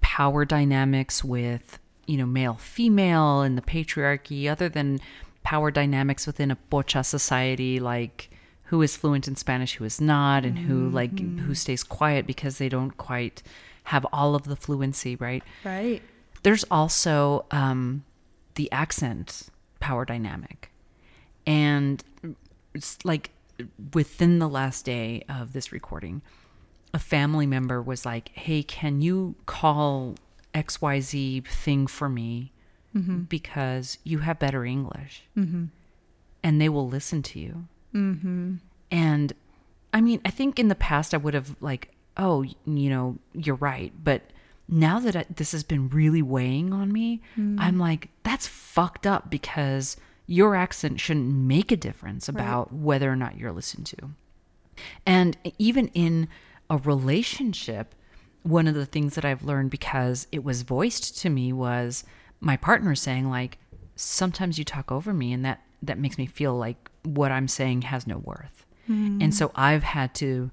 [0.00, 4.98] power dynamics with, you know, male female and the patriarchy, other than
[5.44, 8.29] power dynamics within a pocha society like
[8.70, 10.94] who is fluent in Spanish, who is not, and who mm-hmm.
[10.94, 13.42] like who stays quiet because they don't quite
[13.84, 15.42] have all of the fluency, right?
[15.64, 16.00] Right.
[16.44, 18.04] There's also um,
[18.54, 19.48] the accent
[19.80, 20.70] power dynamic.
[21.48, 22.04] And
[22.72, 23.30] it's like
[23.92, 26.22] within the last day of this recording,
[26.94, 30.14] a family member was like, Hey, can you call
[30.54, 32.52] XYZ thing for me?
[32.96, 33.22] Mm-hmm.
[33.22, 35.24] Because you have better English.
[35.36, 35.64] Mm-hmm.
[36.44, 37.66] And they will listen to you.
[37.94, 38.54] Mm-hmm.
[38.90, 39.32] And
[39.92, 43.56] I mean, I think in the past I would have like, oh, you know, you're
[43.56, 43.92] right.
[44.02, 44.22] But
[44.68, 47.56] now that I, this has been really weighing on me, mm.
[47.58, 53.16] I'm like, that's fucked up because your accent shouldn't make a difference about whether or
[53.16, 54.10] not you're listened to.
[55.04, 56.28] And even in
[56.68, 57.94] a relationship,
[58.42, 62.04] one of the things that I've learned because it was voiced to me was
[62.40, 63.58] my partner saying like
[63.96, 67.82] sometimes you talk over me and that that makes me feel like what I'm saying
[67.82, 68.66] has no worth.
[68.86, 69.18] Hmm.
[69.20, 70.50] And so I've had to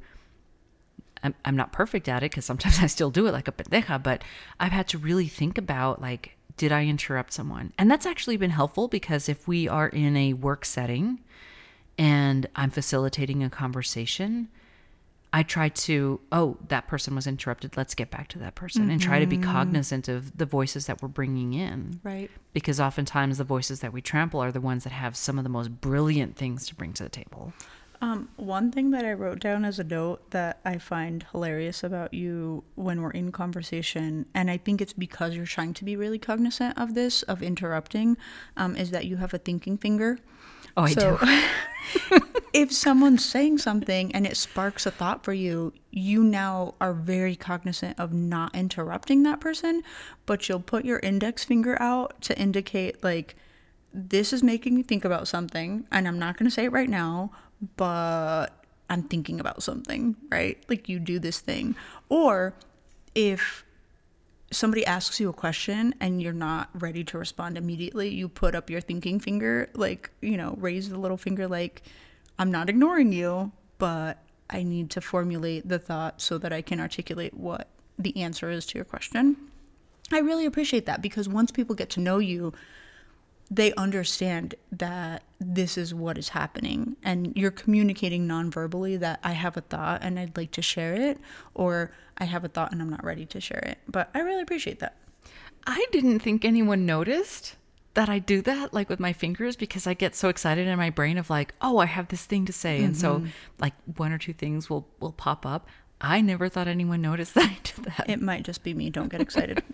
[1.23, 4.01] I'm, I'm not perfect at it because sometimes I still do it like a pendeja,
[4.01, 4.23] but
[4.59, 7.73] I've had to really think about like, did I interrupt someone?
[7.77, 11.19] And that's actually been helpful because if we are in a work setting
[11.97, 14.49] and I'm facilitating a conversation,
[15.37, 17.77] I try to, oh, that person was interrupted.
[17.77, 20.99] Let's get back to that person and try to be cognizant of the voices that
[20.99, 21.99] we're bringing in.
[22.03, 22.31] Right.
[22.53, 25.49] Because oftentimes the voices that we trample are the ones that have some of the
[25.51, 27.53] most brilliant things to bring to the table.
[28.01, 32.15] Um, one thing that I wrote down as a note that I find hilarious about
[32.15, 36.17] you when we're in conversation, and I think it's because you're trying to be really
[36.17, 38.17] cognizant of this, of interrupting,
[38.55, 40.17] um, is that you have a thinking finger.
[40.77, 42.19] Oh, I so, do.
[42.53, 47.35] if someone's saying something and it sparks a thought for you, you now are very
[47.35, 49.81] cognizant of not interrupting that person,
[50.27, 53.35] but you'll put your index finger out to indicate, like,
[53.93, 56.89] this is making me think about something, and I'm not going to say it right
[56.89, 57.31] now,
[57.75, 58.47] but
[58.89, 60.63] I'm thinking about something, right?
[60.69, 61.75] Like, you do this thing.
[62.09, 62.53] Or
[63.15, 63.65] if
[64.51, 68.69] somebody asks you a question and you're not ready to respond immediately, you put up
[68.69, 71.81] your thinking finger, like, you know, raise the little finger, like,
[72.39, 76.79] I'm not ignoring you, but I need to formulate the thought so that I can
[76.79, 77.67] articulate what
[77.99, 79.35] the answer is to your question.
[80.11, 82.53] I really appreciate that because once people get to know you,
[83.49, 89.55] they understand that this is what is happening and you're communicating non-verbally that I have
[89.55, 91.19] a thought and I'd like to share it
[91.53, 93.77] or I have a thought and I'm not ready to share it.
[93.87, 94.97] But I really appreciate that.
[95.65, 97.55] I didn't think anyone noticed
[97.97, 100.91] that I do that, like with my fingers, because I get so excited in my
[100.91, 103.27] brain of like, oh, I have this thing to say, and so mm-hmm.
[103.59, 105.67] like one or two things will will pop up.
[105.99, 108.05] I never thought anyone noticed that I did that.
[108.07, 108.91] It might just be me.
[108.91, 109.63] Don't get excited.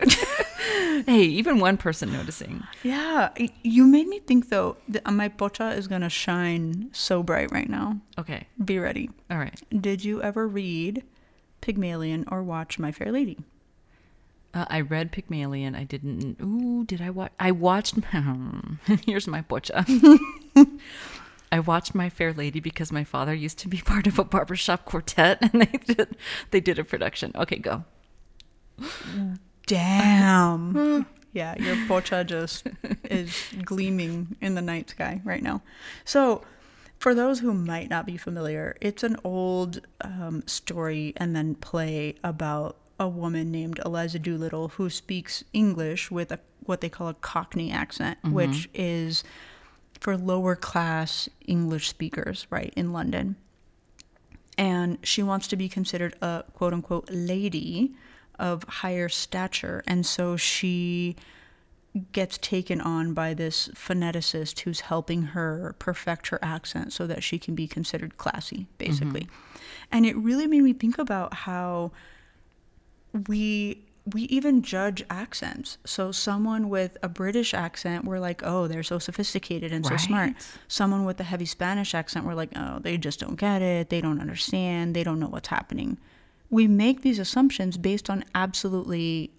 [1.06, 2.62] hey, even one person noticing.
[2.82, 3.30] yeah,
[3.62, 7.98] you made me think though that my pocha is gonna shine so bright right now.
[8.18, 9.10] Okay, Be ready.
[9.30, 9.60] all right.
[9.80, 11.02] Did you ever read
[11.60, 13.38] Pygmalion or watch My Fair Lady?
[14.52, 15.74] Uh, I read Pygmalion.
[15.74, 16.40] I didn't.
[16.40, 17.32] Ooh, did I watch?
[17.40, 17.96] I watched.
[19.06, 19.84] here's my pocha.
[21.52, 24.84] I watched My Fair Lady because my father used to be part of a barbershop
[24.84, 26.16] quartet, and they did
[26.52, 27.32] they did a production.
[27.34, 27.84] Okay, go.
[29.66, 31.06] Damn.
[31.32, 32.66] yeah, your pocha just
[33.04, 35.62] is gleaming in the night sky right now.
[36.04, 36.42] So,
[36.98, 42.14] for those who might not be familiar, it's an old um, story and then play
[42.24, 47.14] about a woman named Eliza Doolittle who speaks English with a what they call a
[47.14, 49.22] Cockney accent, which is
[50.00, 53.36] for lower class English speakers, right, in London.
[54.56, 57.92] and she wants to be considered a quote unquote lady
[58.38, 59.82] of higher stature.
[59.86, 61.16] And so she
[62.12, 67.38] gets taken on by this phoneticist who's helping her perfect her accent so that she
[67.38, 69.22] can be considered classy, basically.
[69.22, 69.58] Mm-hmm.
[69.92, 71.92] And it really made me think about how
[73.28, 75.78] we we even judge accents.
[75.86, 80.32] So someone with a British accent, we're like, oh, they're so sophisticated and so smart.
[80.68, 83.88] Someone with a heavy Spanish accent, we're like, oh, they just don't get it.
[83.88, 84.94] They don't understand.
[84.94, 85.96] They don't know what's happening.
[86.50, 89.30] We make these assumptions based on absolutely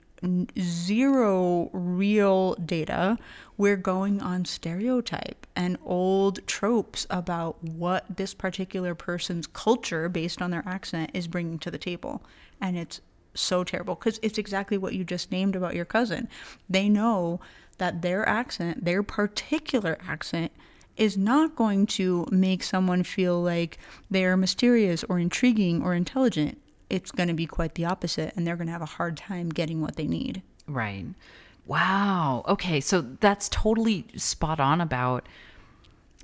[0.60, 3.18] zero real data.
[3.58, 10.52] We're going on stereotype and old tropes about what this particular person's culture, based on
[10.52, 12.24] their accent, is bringing to the table.
[12.60, 13.02] And it's
[13.34, 16.28] so terrible because it's exactly what you just named about your cousin.
[16.70, 17.40] They know
[17.78, 20.52] that their accent, their particular accent,
[20.96, 23.78] is not going to make someone feel like
[24.10, 26.58] they are mysterious or intriguing or intelligent.
[26.90, 29.50] It's going to be quite the opposite, and they're going to have a hard time
[29.50, 30.42] getting what they need.
[30.68, 31.06] Right.
[31.66, 32.44] Wow.
[32.48, 35.28] Okay, so that's totally spot on about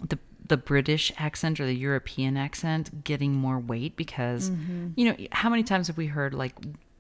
[0.08, 4.88] the the British accent or the European accent getting more weight because mm-hmm.
[4.96, 6.54] you know how many times have we heard like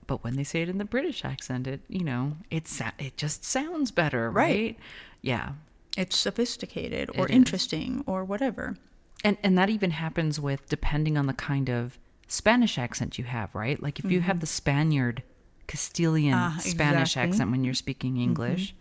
[0.07, 3.43] but when they say it in the British accent it you know it's it just
[3.43, 4.77] sounds better right, Right.
[5.21, 5.53] yeah
[5.97, 7.35] It's sophisticated or It is.
[7.35, 8.77] interesting or whatever.
[9.23, 11.97] and and that even happens with depending on the kind of
[12.31, 15.21] Spanish accent you have right like if you have the Spaniard
[15.67, 17.29] Castilian Ah, Spanish exactly.
[17.29, 18.73] accent when you're speaking English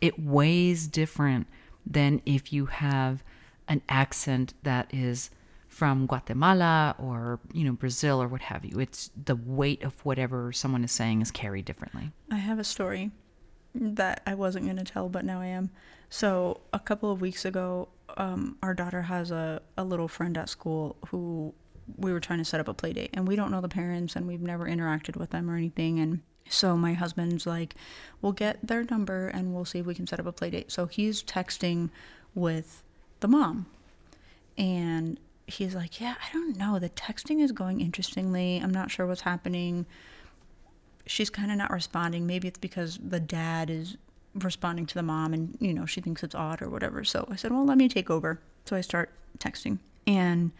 [0.00, 1.46] it weighs different
[1.84, 3.22] than if you have
[3.68, 5.30] an accent that is
[5.68, 8.80] from Guatemala or you know Brazil or what have you.
[8.80, 12.10] It's the weight of whatever someone is saying is carried differently.
[12.30, 13.12] I have a story
[13.74, 15.70] that I wasn't going to tell, but now I am.
[16.08, 20.48] So, a couple of weeks ago, um, our daughter has a, a little friend at
[20.48, 21.54] school who
[21.96, 24.16] we were trying to set up a play date, and we don't know the parents
[24.16, 25.98] and we've never interacted with them or anything.
[25.98, 27.74] And so, my husband's like,
[28.20, 30.72] we'll get their number and we'll see if we can set up a play date.
[30.72, 31.90] So, he's texting
[32.34, 32.82] with
[33.20, 33.66] the mom,
[34.56, 36.78] and he's like, Yeah, I don't know.
[36.78, 38.58] The texting is going interestingly.
[38.62, 39.86] I'm not sure what's happening
[41.10, 42.26] she's kind of not responding.
[42.26, 43.96] Maybe it's because the dad is
[44.34, 47.02] responding to the mom and, you know, she thinks it's odd or whatever.
[47.02, 48.40] So I said, well, let me take over.
[48.64, 50.52] So I start texting and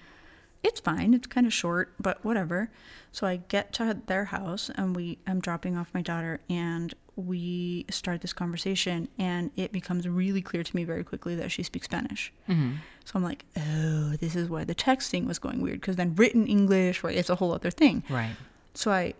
[0.62, 1.14] it's fine.
[1.14, 2.70] It's kind of short, but whatever.
[3.12, 7.86] So I get to their house and we, I'm dropping off my daughter and we
[7.90, 11.86] start this conversation and it becomes really clear to me very quickly that she speaks
[11.86, 12.32] Spanish.
[12.48, 12.74] Mm-hmm.
[13.04, 16.46] So I'm like, oh, this is why the texting was going weird because then written
[16.46, 17.16] English, right?
[17.16, 18.04] It's a whole other thing.
[18.08, 18.36] Right.
[18.74, 19.14] So I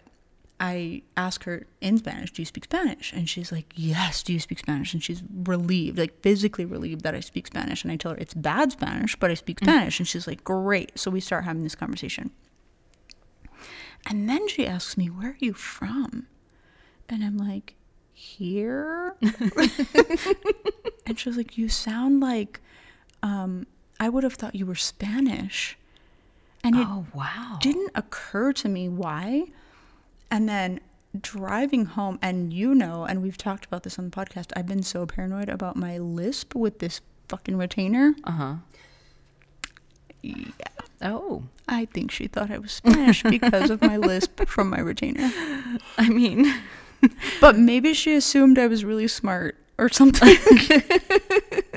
[0.62, 4.38] I ask her in Spanish, "Do you speak Spanish?" And she's like, "Yes, do you
[4.40, 7.82] speak Spanish?" And she's relieved, like physically relieved that I speak Spanish.
[7.82, 9.98] And I tell her it's bad Spanish, but I speak Spanish.
[9.98, 12.30] And she's like, "Great." So we start having this conversation.
[14.06, 16.26] And then she asks me, "Where are you from?"
[17.08, 17.74] And I'm like,
[18.12, 19.16] "Here."
[21.06, 22.60] and she was like, "You sound like
[23.22, 23.66] um
[23.98, 25.76] I would have thought you were Spanish."
[26.62, 27.58] And it Oh wow.
[27.62, 29.46] didn't occur to me why.
[30.30, 30.80] And then
[31.20, 34.82] driving home, and you know, and we've talked about this on the podcast, I've been
[34.82, 38.14] so paranoid about my lisp with this fucking retainer.
[38.24, 38.54] Uh huh.
[40.22, 40.50] Yeah.
[41.02, 45.32] Oh, I think she thought I was Spanish because of my lisp from my retainer.
[45.96, 46.52] I mean,
[47.40, 50.36] But maybe she assumed I was really smart or something.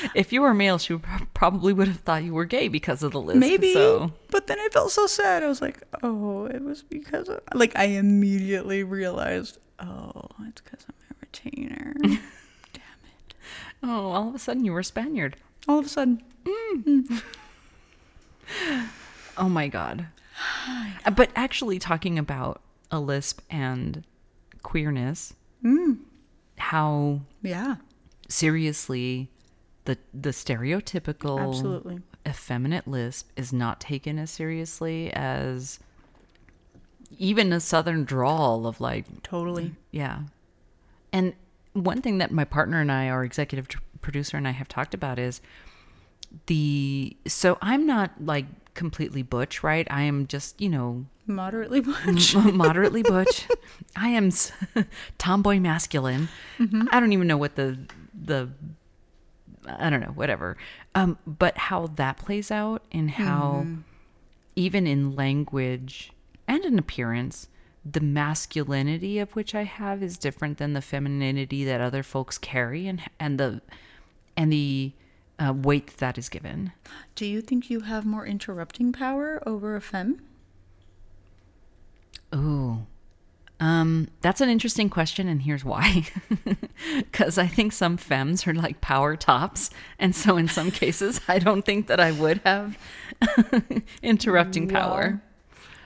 [0.14, 0.96] if you were male, she
[1.34, 3.38] probably would have thought you were gay because of the list.
[3.38, 3.72] maybe.
[3.74, 5.42] So But then I felt so sad.
[5.42, 7.40] I was like, oh, it was because of.
[7.54, 11.94] Like, I immediately realized, oh, it's because I'm a retainer.
[12.02, 13.34] Damn it.
[13.82, 15.36] oh, all of a sudden you were Spaniard.
[15.66, 16.84] All of a sudden, mm.
[16.84, 17.22] Mm.
[19.36, 20.06] Oh my god.
[21.04, 24.04] Uh, But actually, talking about a lisp and
[24.62, 25.34] queerness,
[25.64, 25.98] mm.
[26.56, 27.76] how yeah.
[28.28, 29.30] seriously
[29.88, 32.00] the the stereotypical Absolutely.
[32.26, 35.78] effeminate lisp is not taken as seriously as
[37.16, 39.74] even a southern drawl of like Totally.
[39.90, 40.20] yeah.
[41.10, 41.32] And
[41.72, 43.66] one thing that my partner and I, our executive
[44.02, 45.40] producer and I have talked about is
[46.48, 48.44] the so I'm not like
[48.74, 49.88] completely butch, right?
[49.90, 53.48] I am just, you know, Moderately butch moderately butch.
[53.96, 54.30] I am
[55.18, 56.28] tomboy masculine.
[56.58, 56.88] Mm-hmm.
[56.92, 57.78] I don't even know what the
[58.14, 58.50] the
[59.66, 60.56] I don't know, whatever.
[60.94, 63.66] Um, but how that plays out and how
[64.56, 66.12] even in language
[66.46, 67.48] and in appearance,
[67.84, 72.86] the masculinity of which I have is different than the femininity that other folks carry
[72.86, 73.60] and and the
[74.36, 74.92] and the
[75.38, 76.72] uh, weight that is given.
[77.14, 80.20] Do you think you have more interrupting power over a femme?
[82.34, 82.86] Ooh.
[83.60, 86.04] Um, that's an interesting question, and here's why.
[86.96, 91.40] Because I think some femmes are like power tops, and so in some cases, I
[91.40, 92.78] don't think that I would have
[94.02, 95.20] interrupting power.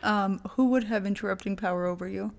[0.03, 2.33] Um, who would have interrupting power over you?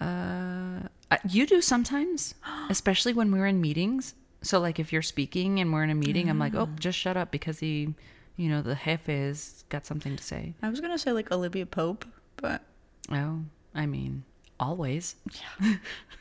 [0.00, 0.88] Uh,
[1.28, 2.34] you do sometimes,
[2.70, 4.14] especially when we're in meetings.
[4.40, 7.16] So, like, if you're speaking and we're in a meeting, I'm like, oh, just shut
[7.16, 7.94] up because he,
[8.36, 10.54] you know, the jefe has got something to say.
[10.62, 12.06] I was gonna say like Olivia Pope,
[12.36, 12.62] but
[13.10, 13.40] Oh,
[13.74, 14.24] I mean,
[14.60, 15.16] always.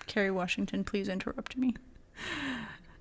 [0.08, 1.76] Kerry Washington, please interrupt me.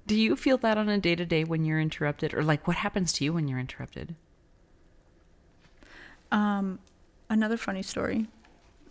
[0.07, 2.77] Do you feel that on a day to day when you're interrupted, or like what
[2.77, 4.15] happens to you when you're interrupted?
[6.31, 6.79] Um,
[7.31, 8.27] another funny story.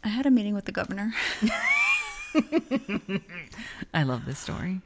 [0.03, 1.13] I had a meeting with the governor,
[3.93, 4.81] I love this story.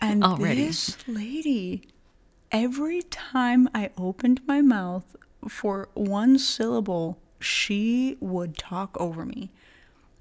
[0.00, 0.66] and Already.
[0.66, 1.82] this lady,
[2.50, 5.16] every time I opened my mouth
[5.48, 9.50] for one syllable, she would talk over me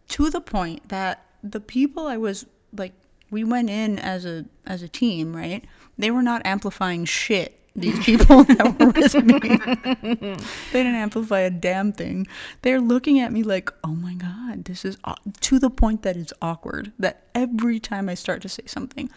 [0.09, 2.45] to the point that the people I was
[2.75, 2.93] like,
[3.29, 5.63] we went in as a as a team, right?
[5.97, 7.53] They were not amplifying shit.
[7.75, 9.39] These people that were with me,
[10.71, 12.25] they didn't amplify a damn thing.
[12.63, 16.17] They're looking at me like, "Oh my god, this is aw-" to the point that
[16.17, 19.11] it's awkward." That every time I start to say something,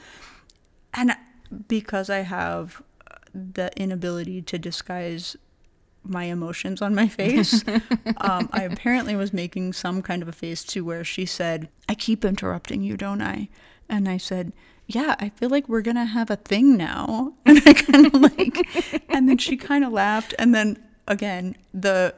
[0.93, 1.12] and
[1.68, 2.82] because I have
[3.32, 5.36] the inability to disguise
[6.03, 7.64] my emotions on my face,
[8.18, 11.94] um, I apparently was making some kind of a face to where she said, I
[11.94, 13.48] keep interrupting you, don't I?
[13.88, 14.53] And I said,
[14.86, 17.34] Yeah, I feel like we're going to have a thing now.
[17.46, 20.34] And I kind of like, and then she kind of laughed.
[20.38, 22.14] And then again, the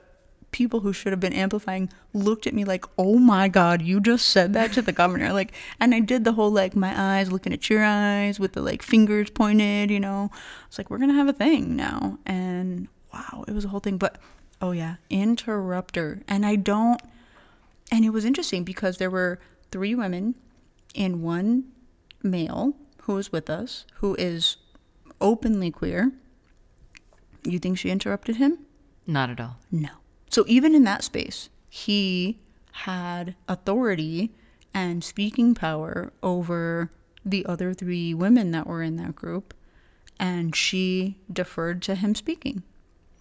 [0.53, 4.29] people who should have been amplifying looked at me like, "Oh my god, you just
[4.29, 7.53] said that to the governor." Like, and I did the whole like my eyes looking
[7.53, 10.31] at your eyes with the like fingers pointed, you know.
[10.69, 12.19] It's like we're going to have a thing now.
[12.27, 14.19] And wow, it was a whole thing, but
[14.61, 16.23] oh yeah, interrupter.
[16.29, 17.01] And I don't
[17.91, 19.39] and it was interesting because there were
[19.71, 20.35] three women
[20.95, 21.65] and one
[22.23, 24.57] male who was with us who is
[25.21, 26.13] openly queer.
[27.45, 28.59] You think she interrupted him?
[29.07, 29.59] Not at all.
[29.71, 29.89] No.
[30.31, 32.39] So even in that space, he
[32.73, 34.33] had authority
[34.73, 36.91] and speaking power over
[37.25, 39.55] the other three women that were in that group,
[40.19, 42.63] and she deferred to him speaking.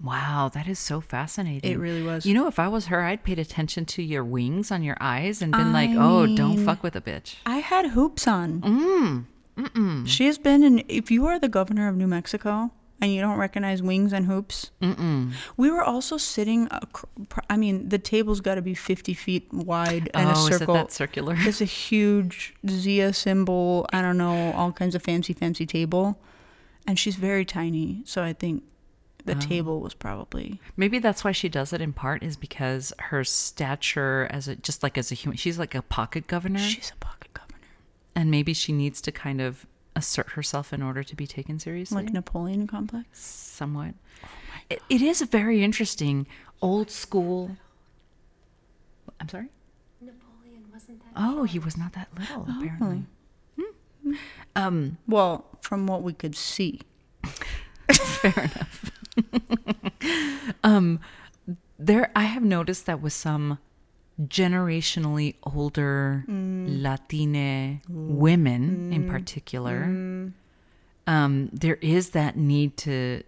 [0.04, 1.72] Wow, that is so fascinating.
[1.72, 2.26] It really was.
[2.26, 5.42] You know, if I was her, I'd paid attention to your wings on your eyes
[5.42, 8.62] and been like, I "Oh, don't fuck with a bitch." I had hoops on.
[8.62, 9.26] Mm.
[9.58, 10.08] Mm-mm.
[10.08, 10.84] She has been in.
[10.88, 14.72] If you are the governor of New Mexico and you don't recognize wings and hoops,
[14.82, 15.34] Mm-mm.
[15.58, 16.68] we were also sitting.
[16.72, 17.06] ac-
[17.50, 20.60] I mean, the table's got to be fifty feet wide and oh, a is it
[20.60, 20.74] circle.
[20.74, 21.36] that circular?
[21.38, 23.86] It's a huge Zia symbol.
[23.94, 26.18] I don't know, all kinds of fancy, fancy table.
[26.88, 28.02] And she's very tiny.
[28.06, 28.64] So I think
[29.26, 30.60] the table was probably.
[30.78, 34.84] Maybe that's why she does it in part is because her stature as a just
[34.84, 37.60] like as a human, she's like a pocket governor, She's a pocket governor.
[38.16, 39.66] and maybe she needs to kind of
[39.96, 42.04] assert herself in order to be taken seriously.
[42.04, 43.20] Like Napoleon complex.
[43.20, 43.94] somewhat.
[44.70, 46.26] it, it is a very interesting,
[46.62, 47.58] old school.
[49.20, 49.48] I'm sorry.
[50.00, 51.12] Napoleon wasn't that.
[51.16, 53.04] Oh, he was not that little apparently.
[53.60, 54.14] Hmm.
[54.56, 56.80] Um, Well, from what we could see.
[57.92, 58.91] fair enough.
[60.64, 61.00] um,
[61.80, 63.60] there, I have noticed that with some
[64.22, 70.32] generationally older Latine women, in particular,
[71.08, 73.24] um, there is that need to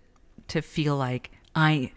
[0.49, 1.91] to feel like I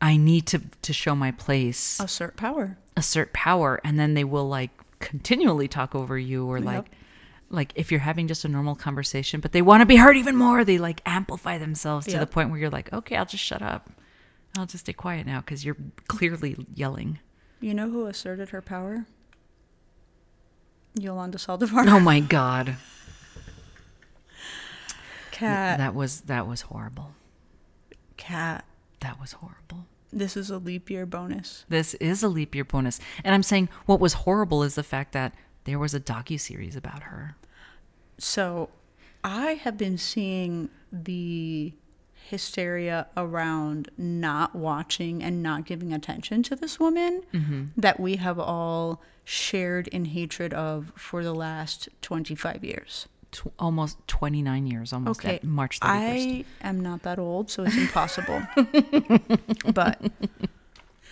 [0.00, 2.78] I need to to show my place, Assert power.
[2.96, 4.70] assert power, and then they will like
[5.00, 6.90] continually talk over you or like.
[7.50, 10.36] Like if you're having just a normal conversation, but they want to be heard even
[10.36, 13.62] more, they like amplify themselves to the point where you're like, okay, I'll just shut
[13.62, 13.90] up.
[14.58, 15.76] I'll just stay quiet now because you're
[16.08, 17.18] clearly yelling.
[17.60, 19.06] You know who asserted her power?
[20.94, 21.86] Yolanda Saldivar.
[21.88, 22.76] Oh my god,
[25.30, 25.78] Kat.
[25.78, 27.12] that was that was horrible.
[28.16, 28.64] Kat.
[29.00, 29.86] That was horrible.
[30.12, 31.64] This is a leap year bonus.
[31.68, 35.12] This is a leap year bonus, and I'm saying what was horrible is the fact
[35.12, 35.34] that
[35.68, 37.36] there was a docu series about her.
[38.18, 38.70] So,
[39.22, 41.72] I have been seeing the
[42.28, 47.64] hysteria around not watching and not giving attention to this woman mm-hmm.
[47.76, 53.08] that we have all shared in hatred of for the last 25 years.
[53.30, 55.84] Tw- almost 29 years, almost Okay, at March 31st.
[55.90, 58.42] I am not that old, so it's impossible.
[59.74, 60.00] but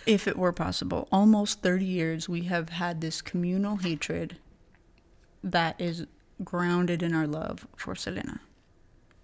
[0.05, 4.37] if it were possible, almost 30 years we have had this communal hatred
[5.43, 6.05] that is
[6.43, 8.41] grounded in our love for Selena.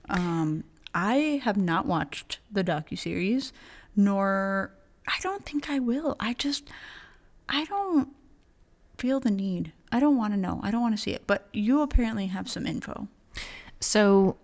[0.10, 3.52] Um, I have not watched the docuseries,
[3.96, 4.72] nor
[5.08, 6.16] I don't think I will.
[6.20, 6.70] I just,
[7.50, 8.10] I don't
[8.98, 9.74] feel the need.
[9.92, 10.60] I don't want to know.
[10.64, 11.24] I don't want to see it.
[11.28, 13.08] But you apparently have some info.
[13.80, 14.38] So,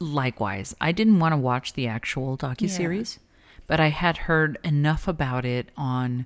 [0.00, 3.18] likewise, I didn't want to watch the actual docu docuseries,
[3.66, 6.24] but I had heard enough about it on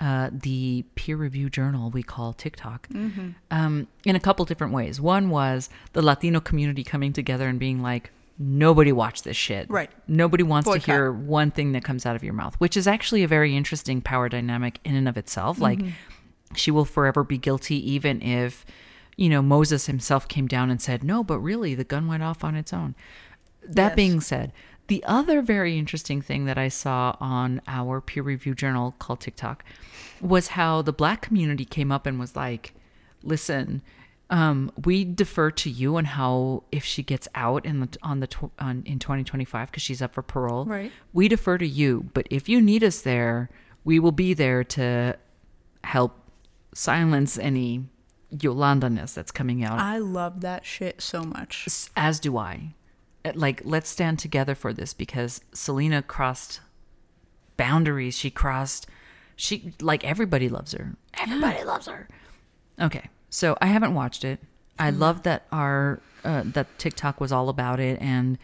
[0.00, 2.88] uh, the peer review journal we call TikTok
[3.50, 5.00] um, in a couple different ways.
[5.00, 9.68] One was the Latino community coming together and being like, nobody watch this shit.
[9.68, 9.90] Right.
[10.06, 10.84] Nobody wants Boycott.
[10.84, 13.56] to hear one thing that comes out of your mouth, which is actually a very
[13.56, 15.58] interesting power dynamic in and of itself.
[15.58, 15.80] Like,
[16.54, 18.64] she will forever be guilty, even if,
[19.16, 22.44] you know, Moses himself came down and said, no, but really, the gun went off
[22.44, 22.94] on its own.
[23.64, 23.96] That Yes.
[23.96, 24.52] being said,
[24.88, 29.64] the other very interesting thing that I saw on our peer review journal called TikTok
[30.20, 32.74] was how the black community came up and was like,
[33.22, 33.82] listen,
[34.30, 38.26] um, we defer to you on how if she gets out in the on the
[38.26, 40.64] tw- on, in 2025 because she's up for parole.
[40.64, 40.92] Right.
[41.12, 43.48] We defer to you, but if you need us there,
[43.84, 45.16] we will be there to
[45.84, 46.18] help
[46.74, 47.86] silence any
[48.30, 51.66] Yolanda-ness that's coming out I love that shit so much.
[51.96, 52.74] As do I.
[53.28, 56.60] Uh, Like, let's stand together for this because Selena crossed
[57.56, 58.16] boundaries.
[58.16, 58.86] She crossed,
[59.36, 60.96] she, like, everybody loves her.
[61.20, 62.08] Everybody loves her.
[62.80, 63.08] Okay.
[63.30, 64.40] So I haven't watched it.
[64.78, 68.38] I love that our, uh, that TikTok was all about it and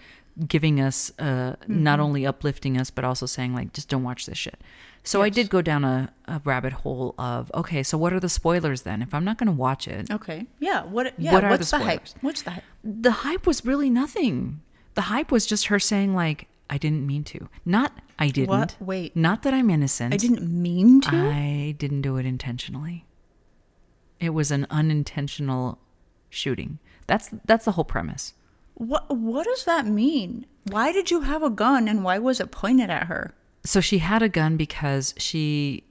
[0.48, 4.36] giving us, uh, not only uplifting us, but also saying, like, just don't watch this
[4.36, 4.60] shit.
[5.04, 8.28] So I did go down a, a rabbit hole of, okay, so what are the
[8.28, 9.00] spoilers then?
[9.00, 10.46] If I'm not going to watch it, Okay.
[10.58, 10.82] Yeah.
[10.84, 11.14] What?
[11.18, 11.34] Yeah.
[11.34, 12.08] What are what's the the, hype?
[12.08, 12.22] spoilers?
[12.22, 12.64] What's the hype?
[12.82, 14.60] the hype was really nothing.
[14.94, 18.48] The hype was just her saying like, "I didn't mean to." Not I didn't.
[18.48, 18.76] What?
[18.80, 19.16] Wait.
[19.16, 20.14] Not that I'm innocent.
[20.14, 21.16] I didn't mean to.
[21.16, 23.04] I didn't do it intentionally.
[24.20, 25.78] It was an unintentional
[26.30, 26.78] shooting.
[27.06, 28.34] That's that's the whole premise.
[28.74, 29.10] What?
[29.16, 30.46] What does that mean?
[30.64, 33.34] Why did you have a gun and why was it pointed at her?
[33.64, 35.84] So she had a gun because she,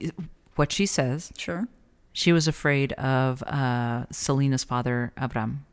[0.56, 1.66] what she says, Sure.
[2.12, 5.64] she was afraid of uh, Selena's father, Abram.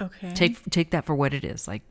[0.00, 0.32] Okay.
[0.34, 1.66] Take take that for what it is.
[1.66, 1.82] Like,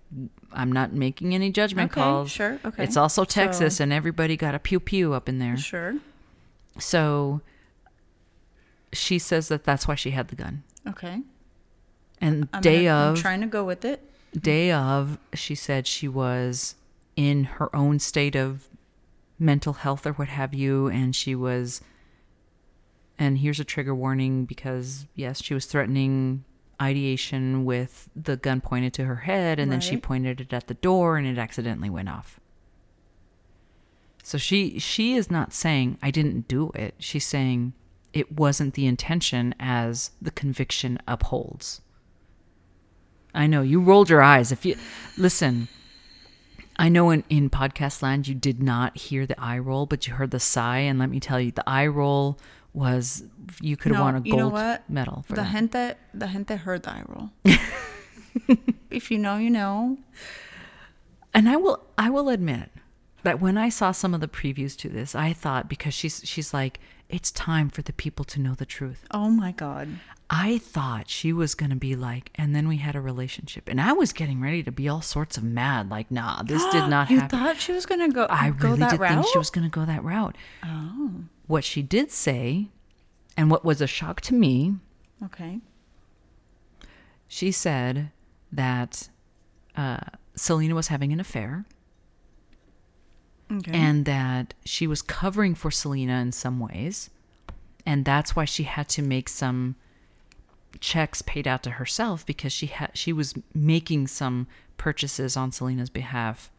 [0.52, 2.30] I'm not making any judgment Okay, calls.
[2.32, 2.84] sure, okay.
[2.84, 5.58] It's also Texas, So- and everybody got a pew pew up in there.
[5.58, 5.96] Sure.
[6.78, 7.42] So
[8.94, 10.64] she says that that's why she had the gun.
[10.88, 11.22] Okay.
[12.22, 14.02] And I'm day gonna- I'm of, trying to go with it.
[14.40, 16.76] day of, she said she was
[17.16, 18.68] in her own state of
[19.40, 21.82] mental health or what have you, and she was.
[23.18, 26.44] And here's a trigger warning because yes, she was threatening
[26.82, 30.74] ideation with the gun pointed to her head, and then she pointed it at the
[30.74, 32.40] door, and it accidentally went off.
[34.24, 36.96] So she she is not saying I didn't do it.
[36.98, 37.74] She's saying
[38.12, 41.82] it wasn't the intention as the conviction upholds.
[43.36, 44.52] I know you rolled your eyes.
[44.52, 44.78] If you
[45.18, 45.68] listen,
[46.78, 50.14] I know in, in podcast land you did not hear the eye roll, but you
[50.14, 50.80] heard the sigh.
[50.80, 52.40] And let me tell you, the eye roll
[52.76, 53.24] was
[53.62, 55.52] you could have No, won a you know gold medal for the that.
[55.52, 57.30] gente, the gente heard the eye roll.
[58.92, 59.98] if you know, you know.
[61.34, 62.70] And I will I will admit
[63.24, 66.54] that when I saw some of the previews to this, I thought because she's she's
[66.54, 69.06] like it's time for the people to know the truth.
[69.12, 69.88] Oh my god.
[70.28, 73.70] I thought she was going to be like, and then we had a relationship.
[73.70, 75.92] And I was getting ready to be all sorts of mad.
[75.92, 77.38] Like, nah, this did not You happen.
[77.40, 78.26] thought she was gonna go?
[78.28, 79.14] I go really that did route?
[79.14, 80.36] think she was going to go that route.
[80.66, 81.12] Oh.
[81.48, 82.70] What she did say,
[83.38, 84.76] and what was a shock to me,
[85.24, 85.60] Okay.
[87.28, 88.12] she said
[88.52, 89.10] that
[89.76, 90.00] uh,
[90.36, 91.66] Selena was having an affair
[93.52, 93.72] Okay.
[93.74, 97.10] and that she was covering for Selena in some ways.
[97.86, 99.76] And that's why she had to make some
[100.80, 105.90] checks paid out to herself because she had she was making some purchases on Selena's
[105.90, 106.52] behalf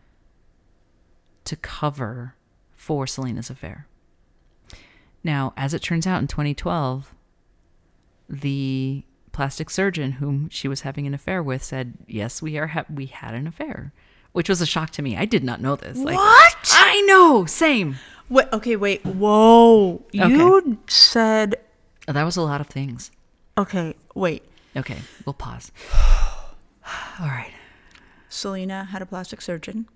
[1.44, 2.34] to cover
[2.74, 3.86] for Selena's affair.
[5.26, 7.12] Now, as it turns out in 2012,
[8.28, 9.02] the
[9.32, 13.06] plastic surgeon whom she was having an affair with said, "Yes, we are ha- we
[13.06, 13.92] had an affair."
[14.30, 15.16] Which was a shock to me.
[15.16, 15.98] I did not know this.
[15.98, 16.56] Like, What?
[16.70, 17.44] I know.
[17.46, 17.96] Same.
[18.28, 18.46] Wait.
[18.52, 18.76] Okay.
[18.76, 19.04] Wait.
[19.04, 20.04] Whoa.
[20.12, 21.56] You said.
[22.06, 23.10] Oh, that was a lot of things.
[23.58, 23.94] Okay.
[24.14, 24.44] Wait.
[24.76, 25.72] Okay, we'll pause.
[27.18, 27.52] All right.
[28.28, 29.88] Selena had a plastic surgeon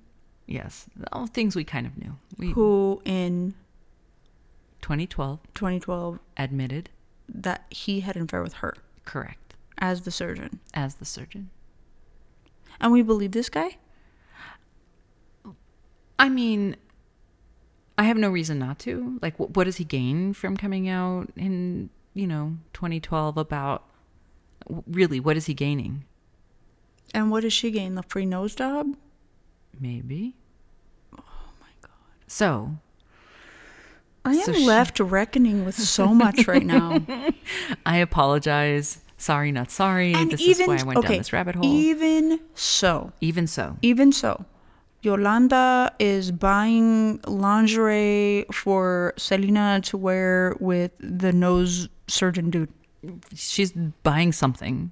[0.50, 2.16] Yes, all things we kind of knew.
[2.36, 3.54] We who, in
[4.82, 6.90] 2012 2012, admitted
[7.28, 8.74] that he had an affair with her
[9.04, 11.50] correct as the surgeon, as the surgeon.
[12.80, 13.76] and we believe this guy.
[16.18, 16.76] I mean,
[17.96, 19.18] I have no reason not to.
[19.22, 23.84] Like, what, what does he gain from coming out in you know 2012 about?
[24.86, 26.04] Really, what is he gaining?
[27.14, 27.94] And what does she gain?
[27.94, 28.96] The free nose job?
[29.78, 30.36] Maybe.
[31.18, 31.22] Oh
[31.60, 31.90] my god.
[32.26, 32.76] So,
[34.24, 37.00] I am So she- left reckoning with so much right now.
[37.86, 39.00] I apologize.
[39.16, 40.14] Sorry, not sorry.
[40.14, 41.64] and this even is why I went okay, down this rabbit hole.
[41.64, 43.76] Even so, even so.
[43.82, 44.44] even so,
[45.02, 52.70] Yolanda is buying lingerie for Selena to wear with the nose surgeon dude.
[53.34, 54.90] she's buying something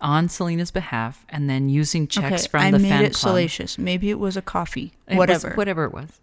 [0.00, 3.32] on Selena's behalf and then using checks okay, from I the made fan it club.
[3.32, 3.78] salacious.
[3.78, 4.92] Maybe it was a coffee.
[5.06, 5.50] It was- whatever.
[5.54, 6.20] whatever it was.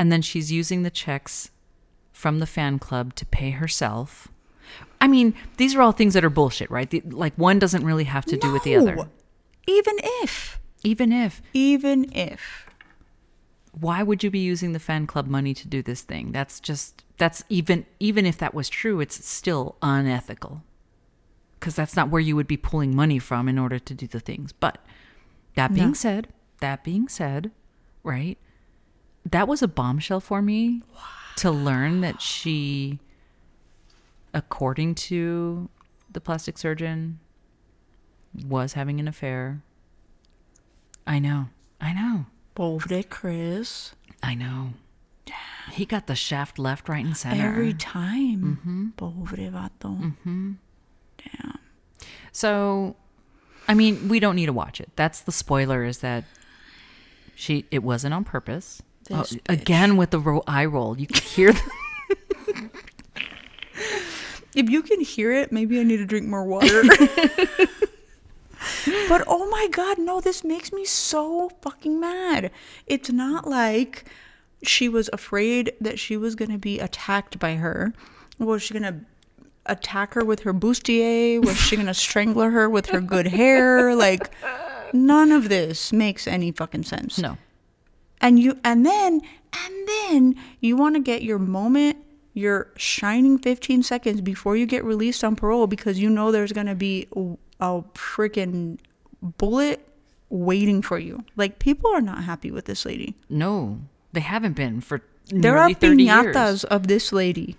[0.00, 1.50] And then she's using the checks
[2.10, 4.28] from the fan club to pay herself.
[4.98, 6.88] I mean, these are all things that are bullshit, right?
[6.88, 8.96] The, like one doesn't really have to do with the other.
[9.66, 12.66] Even if, Even if, even if.
[13.78, 16.32] why would you be using the fan club money to do this thing?
[16.32, 20.62] That's just that's even even if that was true, it's still unethical.
[21.60, 24.20] Cuz that's not where you would be pulling money from in order to do the
[24.20, 24.52] things.
[24.52, 24.78] But
[25.56, 25.92] that being No.
[25.92, 26.28] said,
[26.60, 27.50] that being said,
[28.02, 28.38] right?
[29.24, 30.82] That was a bombshell for me
[31.36, 32.98] to learn that she
[34.32, 35.68] according to
[36.10, 37.18] the plastic surgeon
[38.46, 39.62] was having an affair.
[41.06, 41.48] I know.
[41.80, 42.26] I know.
[42.54, 43.92] Pobre Chris.
[44.22, 44.74] I know.
[45.24, 45.36] Damn.
[45.72, 47.48] He got the shaft left, right, and center.
[47.48, 48.58] Every time.
[48.60, 48.88] Mm-hmm.
[48.90, 50.14] Pobre vato.
[50.24, 51.58] Damn.
[52.32, 52.96] So,
[53.66, 54.90] I mean, we don't need to watch it.
[54.96, 55.84] That's the spoiler.
[55.84, 56.24] Is that
[57.34, 57.66] she?
[57.70, 58.82] It wasn't on purpose.
[59.12, 61.52] Oh, again with the ro- eye roll, you can hear.
[61.52, 62.70] The,
[64.54, 66.82] If you can hear it, maybe I need to drink more water.
[69.08, 72.50] but oh my god, no, this makes me so fucking mad.
[72.86, 74.04] It's not like
[74.62, 77.94] she was afraid that she was going to be attacked by her.
[78.38, 79.00] Was she going to
[79.66, 81.44] attack her with her bustier?
[81.44, 83.94] Was she going to strangle her with her good hair?
[83.94, 84.30] Like
[84.92, 87.38] none of this makes any fucking sense no,
[88.20, 89.20] and you and then
[89.52, 91.96] and then you want to get your moment
[92.32, 96.66] your shining 15 seconds before you get released on parole because you know there's going
[96.68, 97.08] to be
[97.60, 98.78] a, freaking
[99.38, 99.86] bullet
[100.30, 103.80] waiting for you like people are not happy with this lady no,
[104.12, 106.64] they haven't been for there are piñatas years.
[106.64, 107.56] of this lady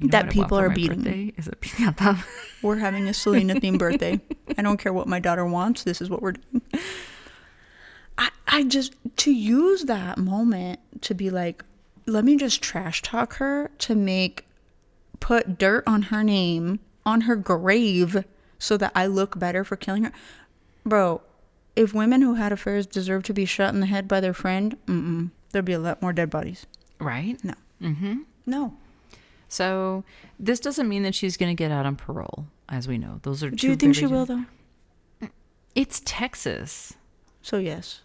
[0.00, 1.02] You know that what I want people are beating.
[1.02, 2.24] birthday Is a piñata.
[2.62, 4.20] we're having a selena themed birthday
[4.58, 6.62] i don't care what my daughter wants this is what we're doing
[8.18, 11.64] I, I just to use that moment to be like
[12.06, 14.46] let me just trash talk her to make
[15.20, 18.24] put dirt on her name on her grave
[18.58, 20.12] so that i look better for killing her
[20.84, 21.20] bro
[21.74, 24.76] if women who had affairs deserve to be shot in the head by their friend
[24.86, 26.66] mm-mm, there'd be a lot more dead bodies
[26.98, 27.42] right?
[27.44, 28.20] no Mm-hmm.
[28.46, 28.72] no
[29.48, 30.02] So
[30.40, 33.20] this doesn't mean that she's going to get out on parole, as we know.
[33.22, 33.50] Those are.
[33.50, 34.44] do you think she will though
[35.74, 36.94] It's Texas.
[37.42, 38.00] so yes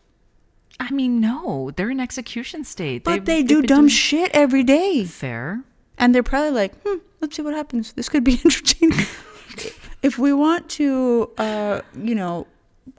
[0.82, 3.03] I mean, no, they're in execution state.
[3.03, 5.61] but They've- they do dumb doing- shit every day Fair.
[5.97, 7.93] And they're probably like, hmm, let's see what happens.
[7.93, 8.91] This could be interesting.
[10.01, 12.47] if we want to, uh, you know,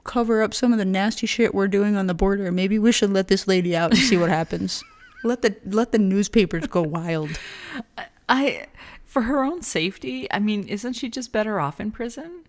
[0.05, 3.11] cover up some of the nasty shit we're doing on the border, maybe we should
[3.11, 4.81] let this lady out and see what happens.
[5.25, 7.39] Let the let the newspapers go wild.
[8.27, 8.65] I,
[9.05, 12.43] for her own safety, I mean, isn't she just better off in prison?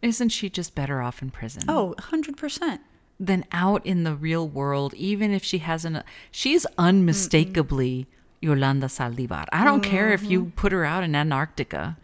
[0.00, 1.64] Isn't she just better off in prison?
[1.68, 2.78] Oh, 100%.
[3.22, 6.02] Than out in the real world, even if she hasn't.
[6.30, 8.46] She's unmistakably mm-hmm.
[8.48, 9.44] Yolanda Saldivar.
[9.52, 10.32] I don't care if Mm-hmm.
[10.32, 11.98] you put her out in Antarctica.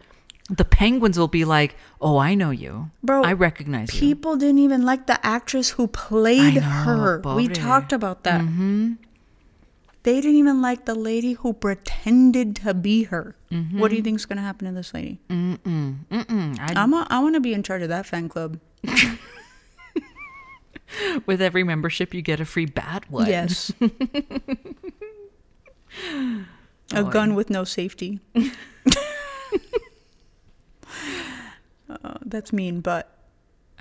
[0.49, 4.59] The penguins will be like, "Oh, I know you, Bro, I recognize you." People didn't
[4.59, 7.19] even like the actress who played know, her.
[7.35, 8.41] We talked about that.
[8.41, 8.93] Mm-hmm.
[10.03, 13.35] They didn't even like the lady who pretended to be her.
[13.49, 14.03] What do you mm-hmm.
[14.05, 15.19] think's going to happen to this lady?
[15.29, 15.97] Mm-mm,
[16.59, 18.57] I, I'm a, I want to be in charge of that fan club.
[21.25, 23.05] with every membership, you get a free bat.
[23.09, 23.27] one.
[23.27, 23.71] Yes.
[23.81, 23.89] a
[26.93, 28.19] Oh, gun with no safety.
[31.89, 33.17] uh, that's mean, but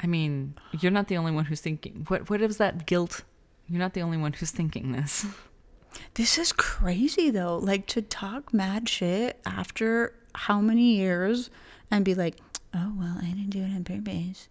[0.02, 2.04] I mean, you're not the only one who's thinking.
[2.08, 3.22] What what is that guilt?
[3.68, 5.26] You're not the only one who's thinking this.
[6.14, 7.58] this is crazy though.
[7.58, 11.50] Like to talk mad shit after how many years
[11.90, 12.36] and be like,
[12.74, 14.48] oh, well, I didn't do it on purpose.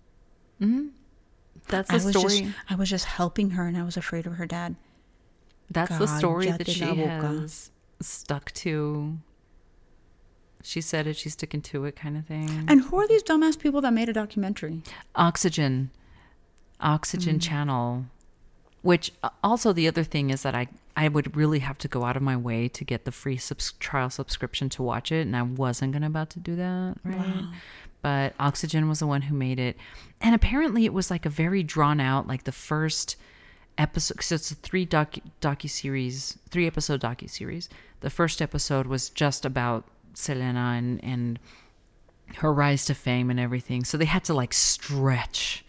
[1.67, 2.41] That's I the was, story.
[2.41, 4.75] just, I was just helping her and I was afraid of her dad.
[5.69, 9.17] That's the story that she has stuck to.
[10.63, 11.15] She said it.
[11.15, 12.65] She's sticking to it, kind of thing.
[12.67, 14.81] And who are these dumbass people that made a documentary?
[15.15, 15.91] Oxygen,
[16.79, 17.41] Oxygen mm.
[17.41, 18.05] Channel,
[18.85, 22.03] which uh, also the other thing is that I I would really have to go
[22.03, 25.35] out of my way to get the free subs- trial subscription to watch it, and
[25.35, 27.45] I wasn't gonna about to do that, right?
[28.03, 29.77] but Oxygen was the one who made it.
[30.21, 33.15] And apparently it was like a very drawn out, like the first
[33.79, 34.21] episode.
[34.21, 37.67] So it's a three docu docu series, three episode docu series.
[38.01, 41.39] The first episode was just about Selena and and
[42.35, 43.83] her rise to fame and everything.
[43.83, 45.65] So they had to like stretch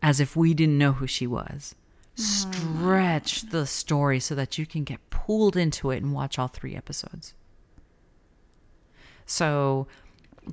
[0.00, 1.74] as if we didn't know who she was.
[2.14, 6.76] Stretch the story so that you can get pulled into it and watch all three
[6.76, 7.34] episodes.
[9.26, 9.86] So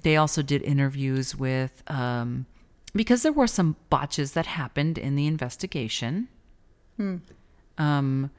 [0.01, 2.45] they also did interviews with, um,
[2.95, 6.30] because there were some botches that happened in the investigation.
[6.97, 7.18] Hmm.
[7.78, 8.32] Um,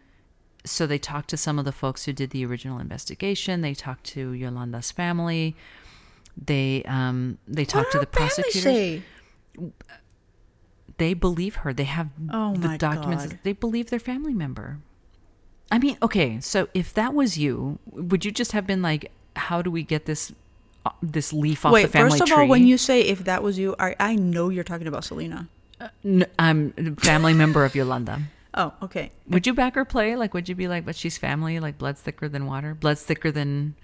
[0.64, 3.60] so they talked to some of the folks who did the original investigation.
[3.60, 5.56] They talked to Yolanda's family.
[6.36, 9.02] They um, they talked to the What did our prosecutors say?
[10.98, 11.72] They believe her.
[11.72, 13.26] They have Oh the documents.
[13.26, 13.38] God.
[13.42, 14.78] They believe their family member.
[15.70, 19.62] I mean, okay, so if that was you, would you just have been like, "How
[19.62, 20.32] do we get this
[20.84, 22.18] uh, this leaf off Wait, the family tree"?
[22.18, 24.86] first of all, when you say if that was you, I, I know you're talking
[24.86, 25.48] about Selena.
[26.04, 28.20] N- I'm a family member of Yolanda.
[28.54, 29.12] Oh, okay.
[29.28, 30.14] Would you back her play?
[30.14, 31.58] Like, would you be like, "But she's family.
[31.58, 32.74] Like, blood's thicker than water.
[32.74, 33.76] Blood's thicker than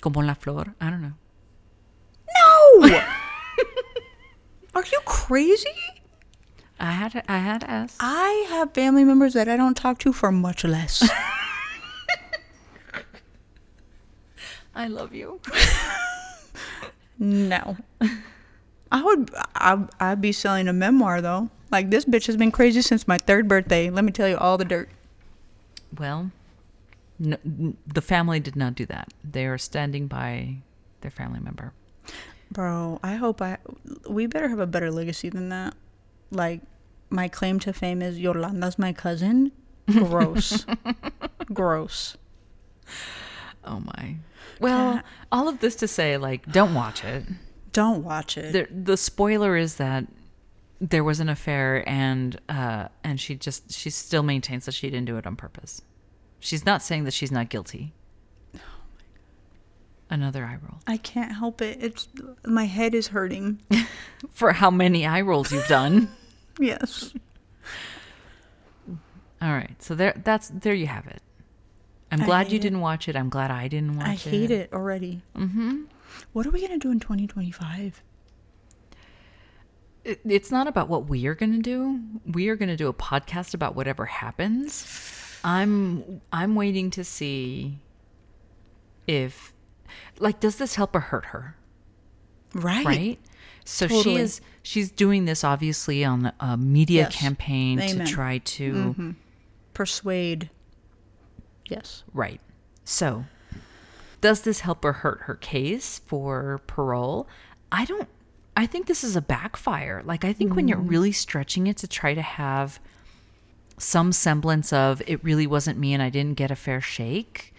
[0.00, 1.12] como la flor." I don't know.
[2.80, 2.98] No!
[4.74, 5.68] Are you crazy?
[6.78, 7.96] I had to, I had to ask.
[8.00, 11.08] I have family members that I don't talk to for much less.
[14.74, 15.40] I love you.
[17.18, 17.76] no.
[18.92, 21.50] I would I I'd be selling a memoir though.
[21.70, 23.90] Like this bitch has been crazy since my third birthday.
[23.90, 24.88] Let me tell you all the dirt.
[25.98, 26.30] Well,
[27.18, 27.36] no,
[27.86, 29.12] the family did not do that.
[29.24, 30.56] They are standing by
[31.00, 31.72] their family member.
[32.50, 33.58] Bro, I hope I
[34.08, 35.74] we better have a better legacy than that.
[36.30, 36.62] Like
[37.10, 39.52] my claim to fame is Yolanda's my cousin.
[39.90, 40.66] Gross.
[41.52, 42.16] Gross.
[43.64, 44.16] Oh my.
[44.60, 47.24] Well, all of this to say, like, don't watch it.
[47.72, 48.52] Don't watch it.
[48.52, 50.06] The the spoiler is that
[50.80, 55.06] there was an affair, and uh, and she just she still maintains that she didn't
[55.06, 55.82] do it on purpose.
[56.38, 57.92] She's not saying that she's not guilty.
[60.08, 60.78] Another eye roll.
[60.86, 61.78] I can't help it.
[61.80, 62.08] It's
[62.44, 63.60] my head is hurting.
[64.30, 66.08] For how many eye rolls you've done.
[66.60, 67.12] yes.
[69.42, 71.20] All right, so there that's there you have it.
[72.10, 72.62] I'm glad you it.
[72.62, 73.16] didn't watch it.
[73.16, 74.32] I'm glad I didn't watch it.
[74.32, 74.40] I it.
[74.40, 75.22] hate it already.
[75.36, 75.82] Mm-hmm.
[76.32, 78.02] What are we gonna do in 2025?
[80.04, 82.00] it- it's not about what we are going to do.
[82.32, 84.86] We are going to do a podcast about whatever happens.
[85.42, 87.78] I'm I'm waiting to see
[89.08, 89.52] if
[90.18, 91.56] like does this help or hurt her,
[92.54, 92.84] Right.
[92.86, 93.18] right?
[93.64, 97.16] So she is she's doing this obviously on a media Yes.
[97.16, 97.96] campaign Amen.
[97.96, 98.04] Mm-hmm.
[98.06, 99.14] to try to
[99.74, 100.50] Persuade.
[101.68, 102.04] Yes.
[102.14, 102.40] right.
[102.84, 103.24] So
[104.20, 107.28] does this help or hurt her case for parole?
[107.72, 108.08] I don't
[108.56, 110.02] I think this is a backfire.
[110.04, 112.80] Like I think when you're really stretching it to try to have
[113.78, 117.52] some semblance of it really wasn't me and I didn't get a fair shake,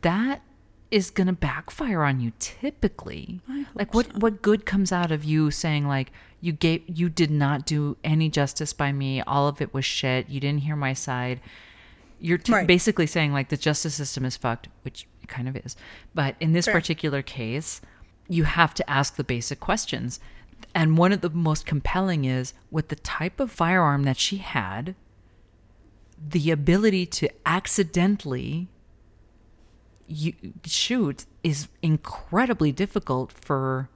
[0.00, 0.40] that
[0.94, 3.40] is going to backfire on you typically.
[3.74, 7.66] Like what what good comes out of you saying like you gave you did not
[7.66, 11.40] do any justice by me, all of it was shit, you didn't hear my side.
[12.20, 12.66] You're t- Right.
[12.66, 15.76] basically saying like the justice system is fucked, which it kind of is.
[16.14, 16.74] But in this Fair.
[16.74, 17.80] particular case,
[18.28, 20.20] you have to ask the basic questions.
[20.74, 24.94] And one of the most compelling is with the type of firearm that she had,
[26.26, 28.68] the ability to accidentally
[30.06, 30.34] you,
[30.64, 33.88] shoot is incredibly difficult for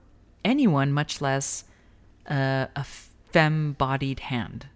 [0.45, 1.65] anyone, much less
[2.31, 2.85] uh, a
[3.33, 4.67] femme-bodied hand,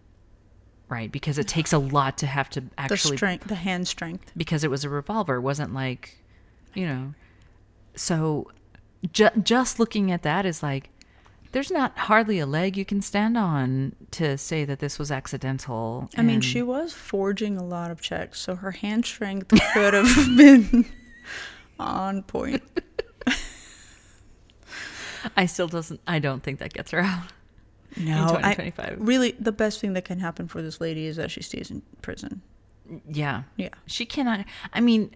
[0.88, 1.10] right?
[1.10, 4.30] Because it takes a lot to have to actually The strength, the hand strength.
[4.36, 5.36] because it was a revolver.
[5.36, 6.18] It wasn't like,
[6.74, 7.14] you know.
[7.94, 8.50] So
[9.12, 10.90] ju- just looking at that is like,
[11.52, 16.08] there's not hardly a leg you can stand on to say that this was accidental.
[16.16, 20.06] I mean, she was forging a lot of checks, so her hand strength could have
[20.36, 20.86] been
[21.82, 22.62] on point.
[25.36, 26.00] I still doesn't.
[26.06, 27.24] I don't think that gets her out.
[27.96, 28.96] No, I, 2025.
[29.00, 31.82] really, the best thing that can happen for this lady is that she stays in
[32.00, 32.40] prison.
[33.08, 33.42] Yeah.
[33.56, 33.68] Yeah.
[33.86, 34.44] She cannot.
[34.72, 35.14] I mean,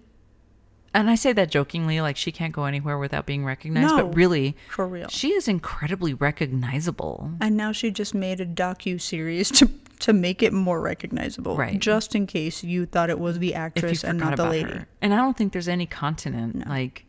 [0.95, 3.89] and I say that jokingly, like she can't go anywhere without being recognized.
[3.89, 5.09] No, but really, for real.
[5.09, 7.33] she is incredibly recognizable.
[7.41, 9.71] And now she just made a docu series to
[10.01, 11.79] to make it more recognizable, Right.
[11.79, 14.71] Just in case you thought it was the actress and not the lady.
[14.71, 14.89] her.
[15.01, 17.05] And I don't think there's any continent like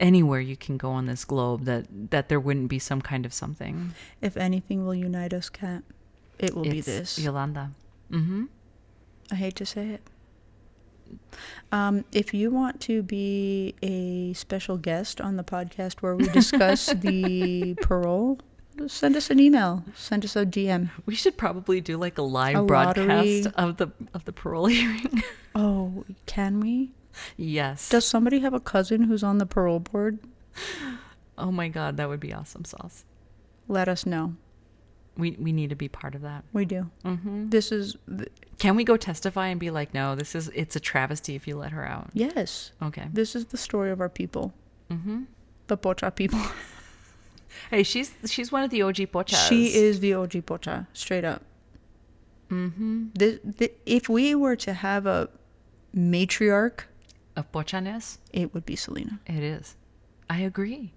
[0.00, 3.32] anywhere you can go on this globe that that there wouldn't be some kind of
[3.32, 3.94] something.
[4.20, 5.82] If anything will unite us, Kat,
[6.38, 7.18] it will be this.
[7.18, 7.72] Yolanda.
[8.10, 8.44] Mm-hmm.
[9.30, 10.02] I hate to say it.
[11.70, 16.86] Um, if you want to be a special guest on the podcast where we discuss
[16.94, 18.38] the parole,
[18.86, 19.84] send us an email.
[19.94, 20.90] Send us a DM.
[21.06, 23.42] We should probably do like a live A broadcast lottery.
[23.56, 25.22] of the of the parole hearing.
[25.54, 26.92] Oh, can we?
[27.36, 27.88] yes.
[27.90, 30.18] Does somebody have a cousin who's on the parole board?
[31.38, 33.04] oh my god, that would be awesome sauce.
[33.68, 34.34] Let us know.
[35.16, 36.44] We we need to be part of that.
[36.52, 36.90] We do.
[37.04, 40.74] hmm This is th- Can we go testify and be like, no, this is it's
[40.76, 42.10] a travesty if you let her out.
[42.14, 42.72] yes.
[42.82, 43.08] Okay.
[43.12, 44.54] This is the story of our people,
[44.90, 45.24] hmm
[45.68, 46.40] the Pocha people.
[47.70, 49.48] Hey, she's she's one of the OG pochas.
[49.48, 51.42] She is the OG Pocha, straight up.
[52.50, 53.08] Mm-hmm.
[53.14, 55.28] This, th if we were to have a
[55.94, 56.84] matriarch,
[57.36, 59.20] Of pochanes, it would be Selena.
[59.26, 59.76] it is.
[60.28, 60.92] I agree.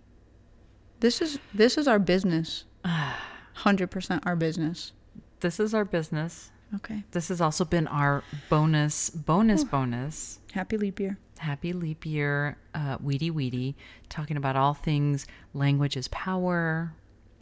[0.99, 2.66] This is this is our business.
[3.66, 4.91] Hundred percent our business.
[5.39, 6.51] This is our business.
[6.76, 7.03] Okay.
[7.12, 10.39] This has also been our bonus, bonus, bonus.
[10.51, 11.18] Happy leap year.
[11.40, 13.76] Happy leap year, uh, wiri wiri,
[14.10, 16.94] talking about all things language is power,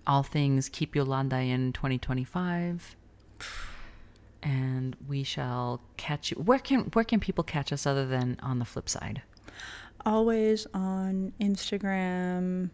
[0.08, 2.96] all things keep Yolanda in 2025.
[4.42, 6.38] And we shall catch you.
[6.38, 9.22] Where can where can people catch us other than on the flip side?
[10.06, 12.70] Always on Instagram.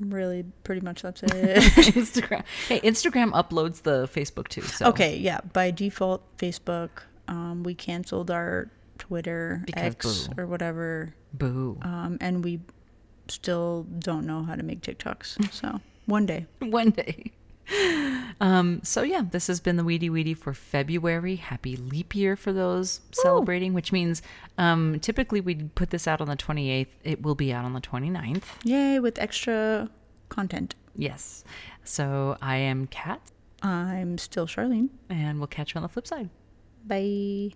[0.00, 1.30] Really, pretty much that's it.
[1.94, 2.42] Instagram.
[2.66, 4.62] Hey, Instagram uploads the Facebook too.
[4.62, 5.40] So Okay, yeah.
[5.52, 6.90] By default, Facebook.
[7.28, 8.68] Um, we canceled our
[9.12, 10.40] Twitter, Because X, boo.
[10.42, 11.78] or whatever, boo.
[11.82, 12.60] um, and we
[13.28, 15.52] still don't know how to make TikToks.
[15.60, 16.46] So one day.
[16.60, 17.30] one day.
[18.40, 21.36] Um, so yeah, this has been the Wiri Wiri for February.
[21.36, 24.22] Happy leap year for those celebrating, which means
[24.58, 26.88] um, typically we'd put this out on the 28th.
[27.04, 28.42] It will be out on the 29th.
[28.64, 29.90] Yay, with extra
[30.30, 30.74] content.
[30.96, 31.44] Yes.
[31.84, 33.20] So I am Kat,
[33.62, 34.88] I'm still Charlene.
[35.10, 36.30] and we'll catch you on the flip side.
[36.86, 37.52] Bye.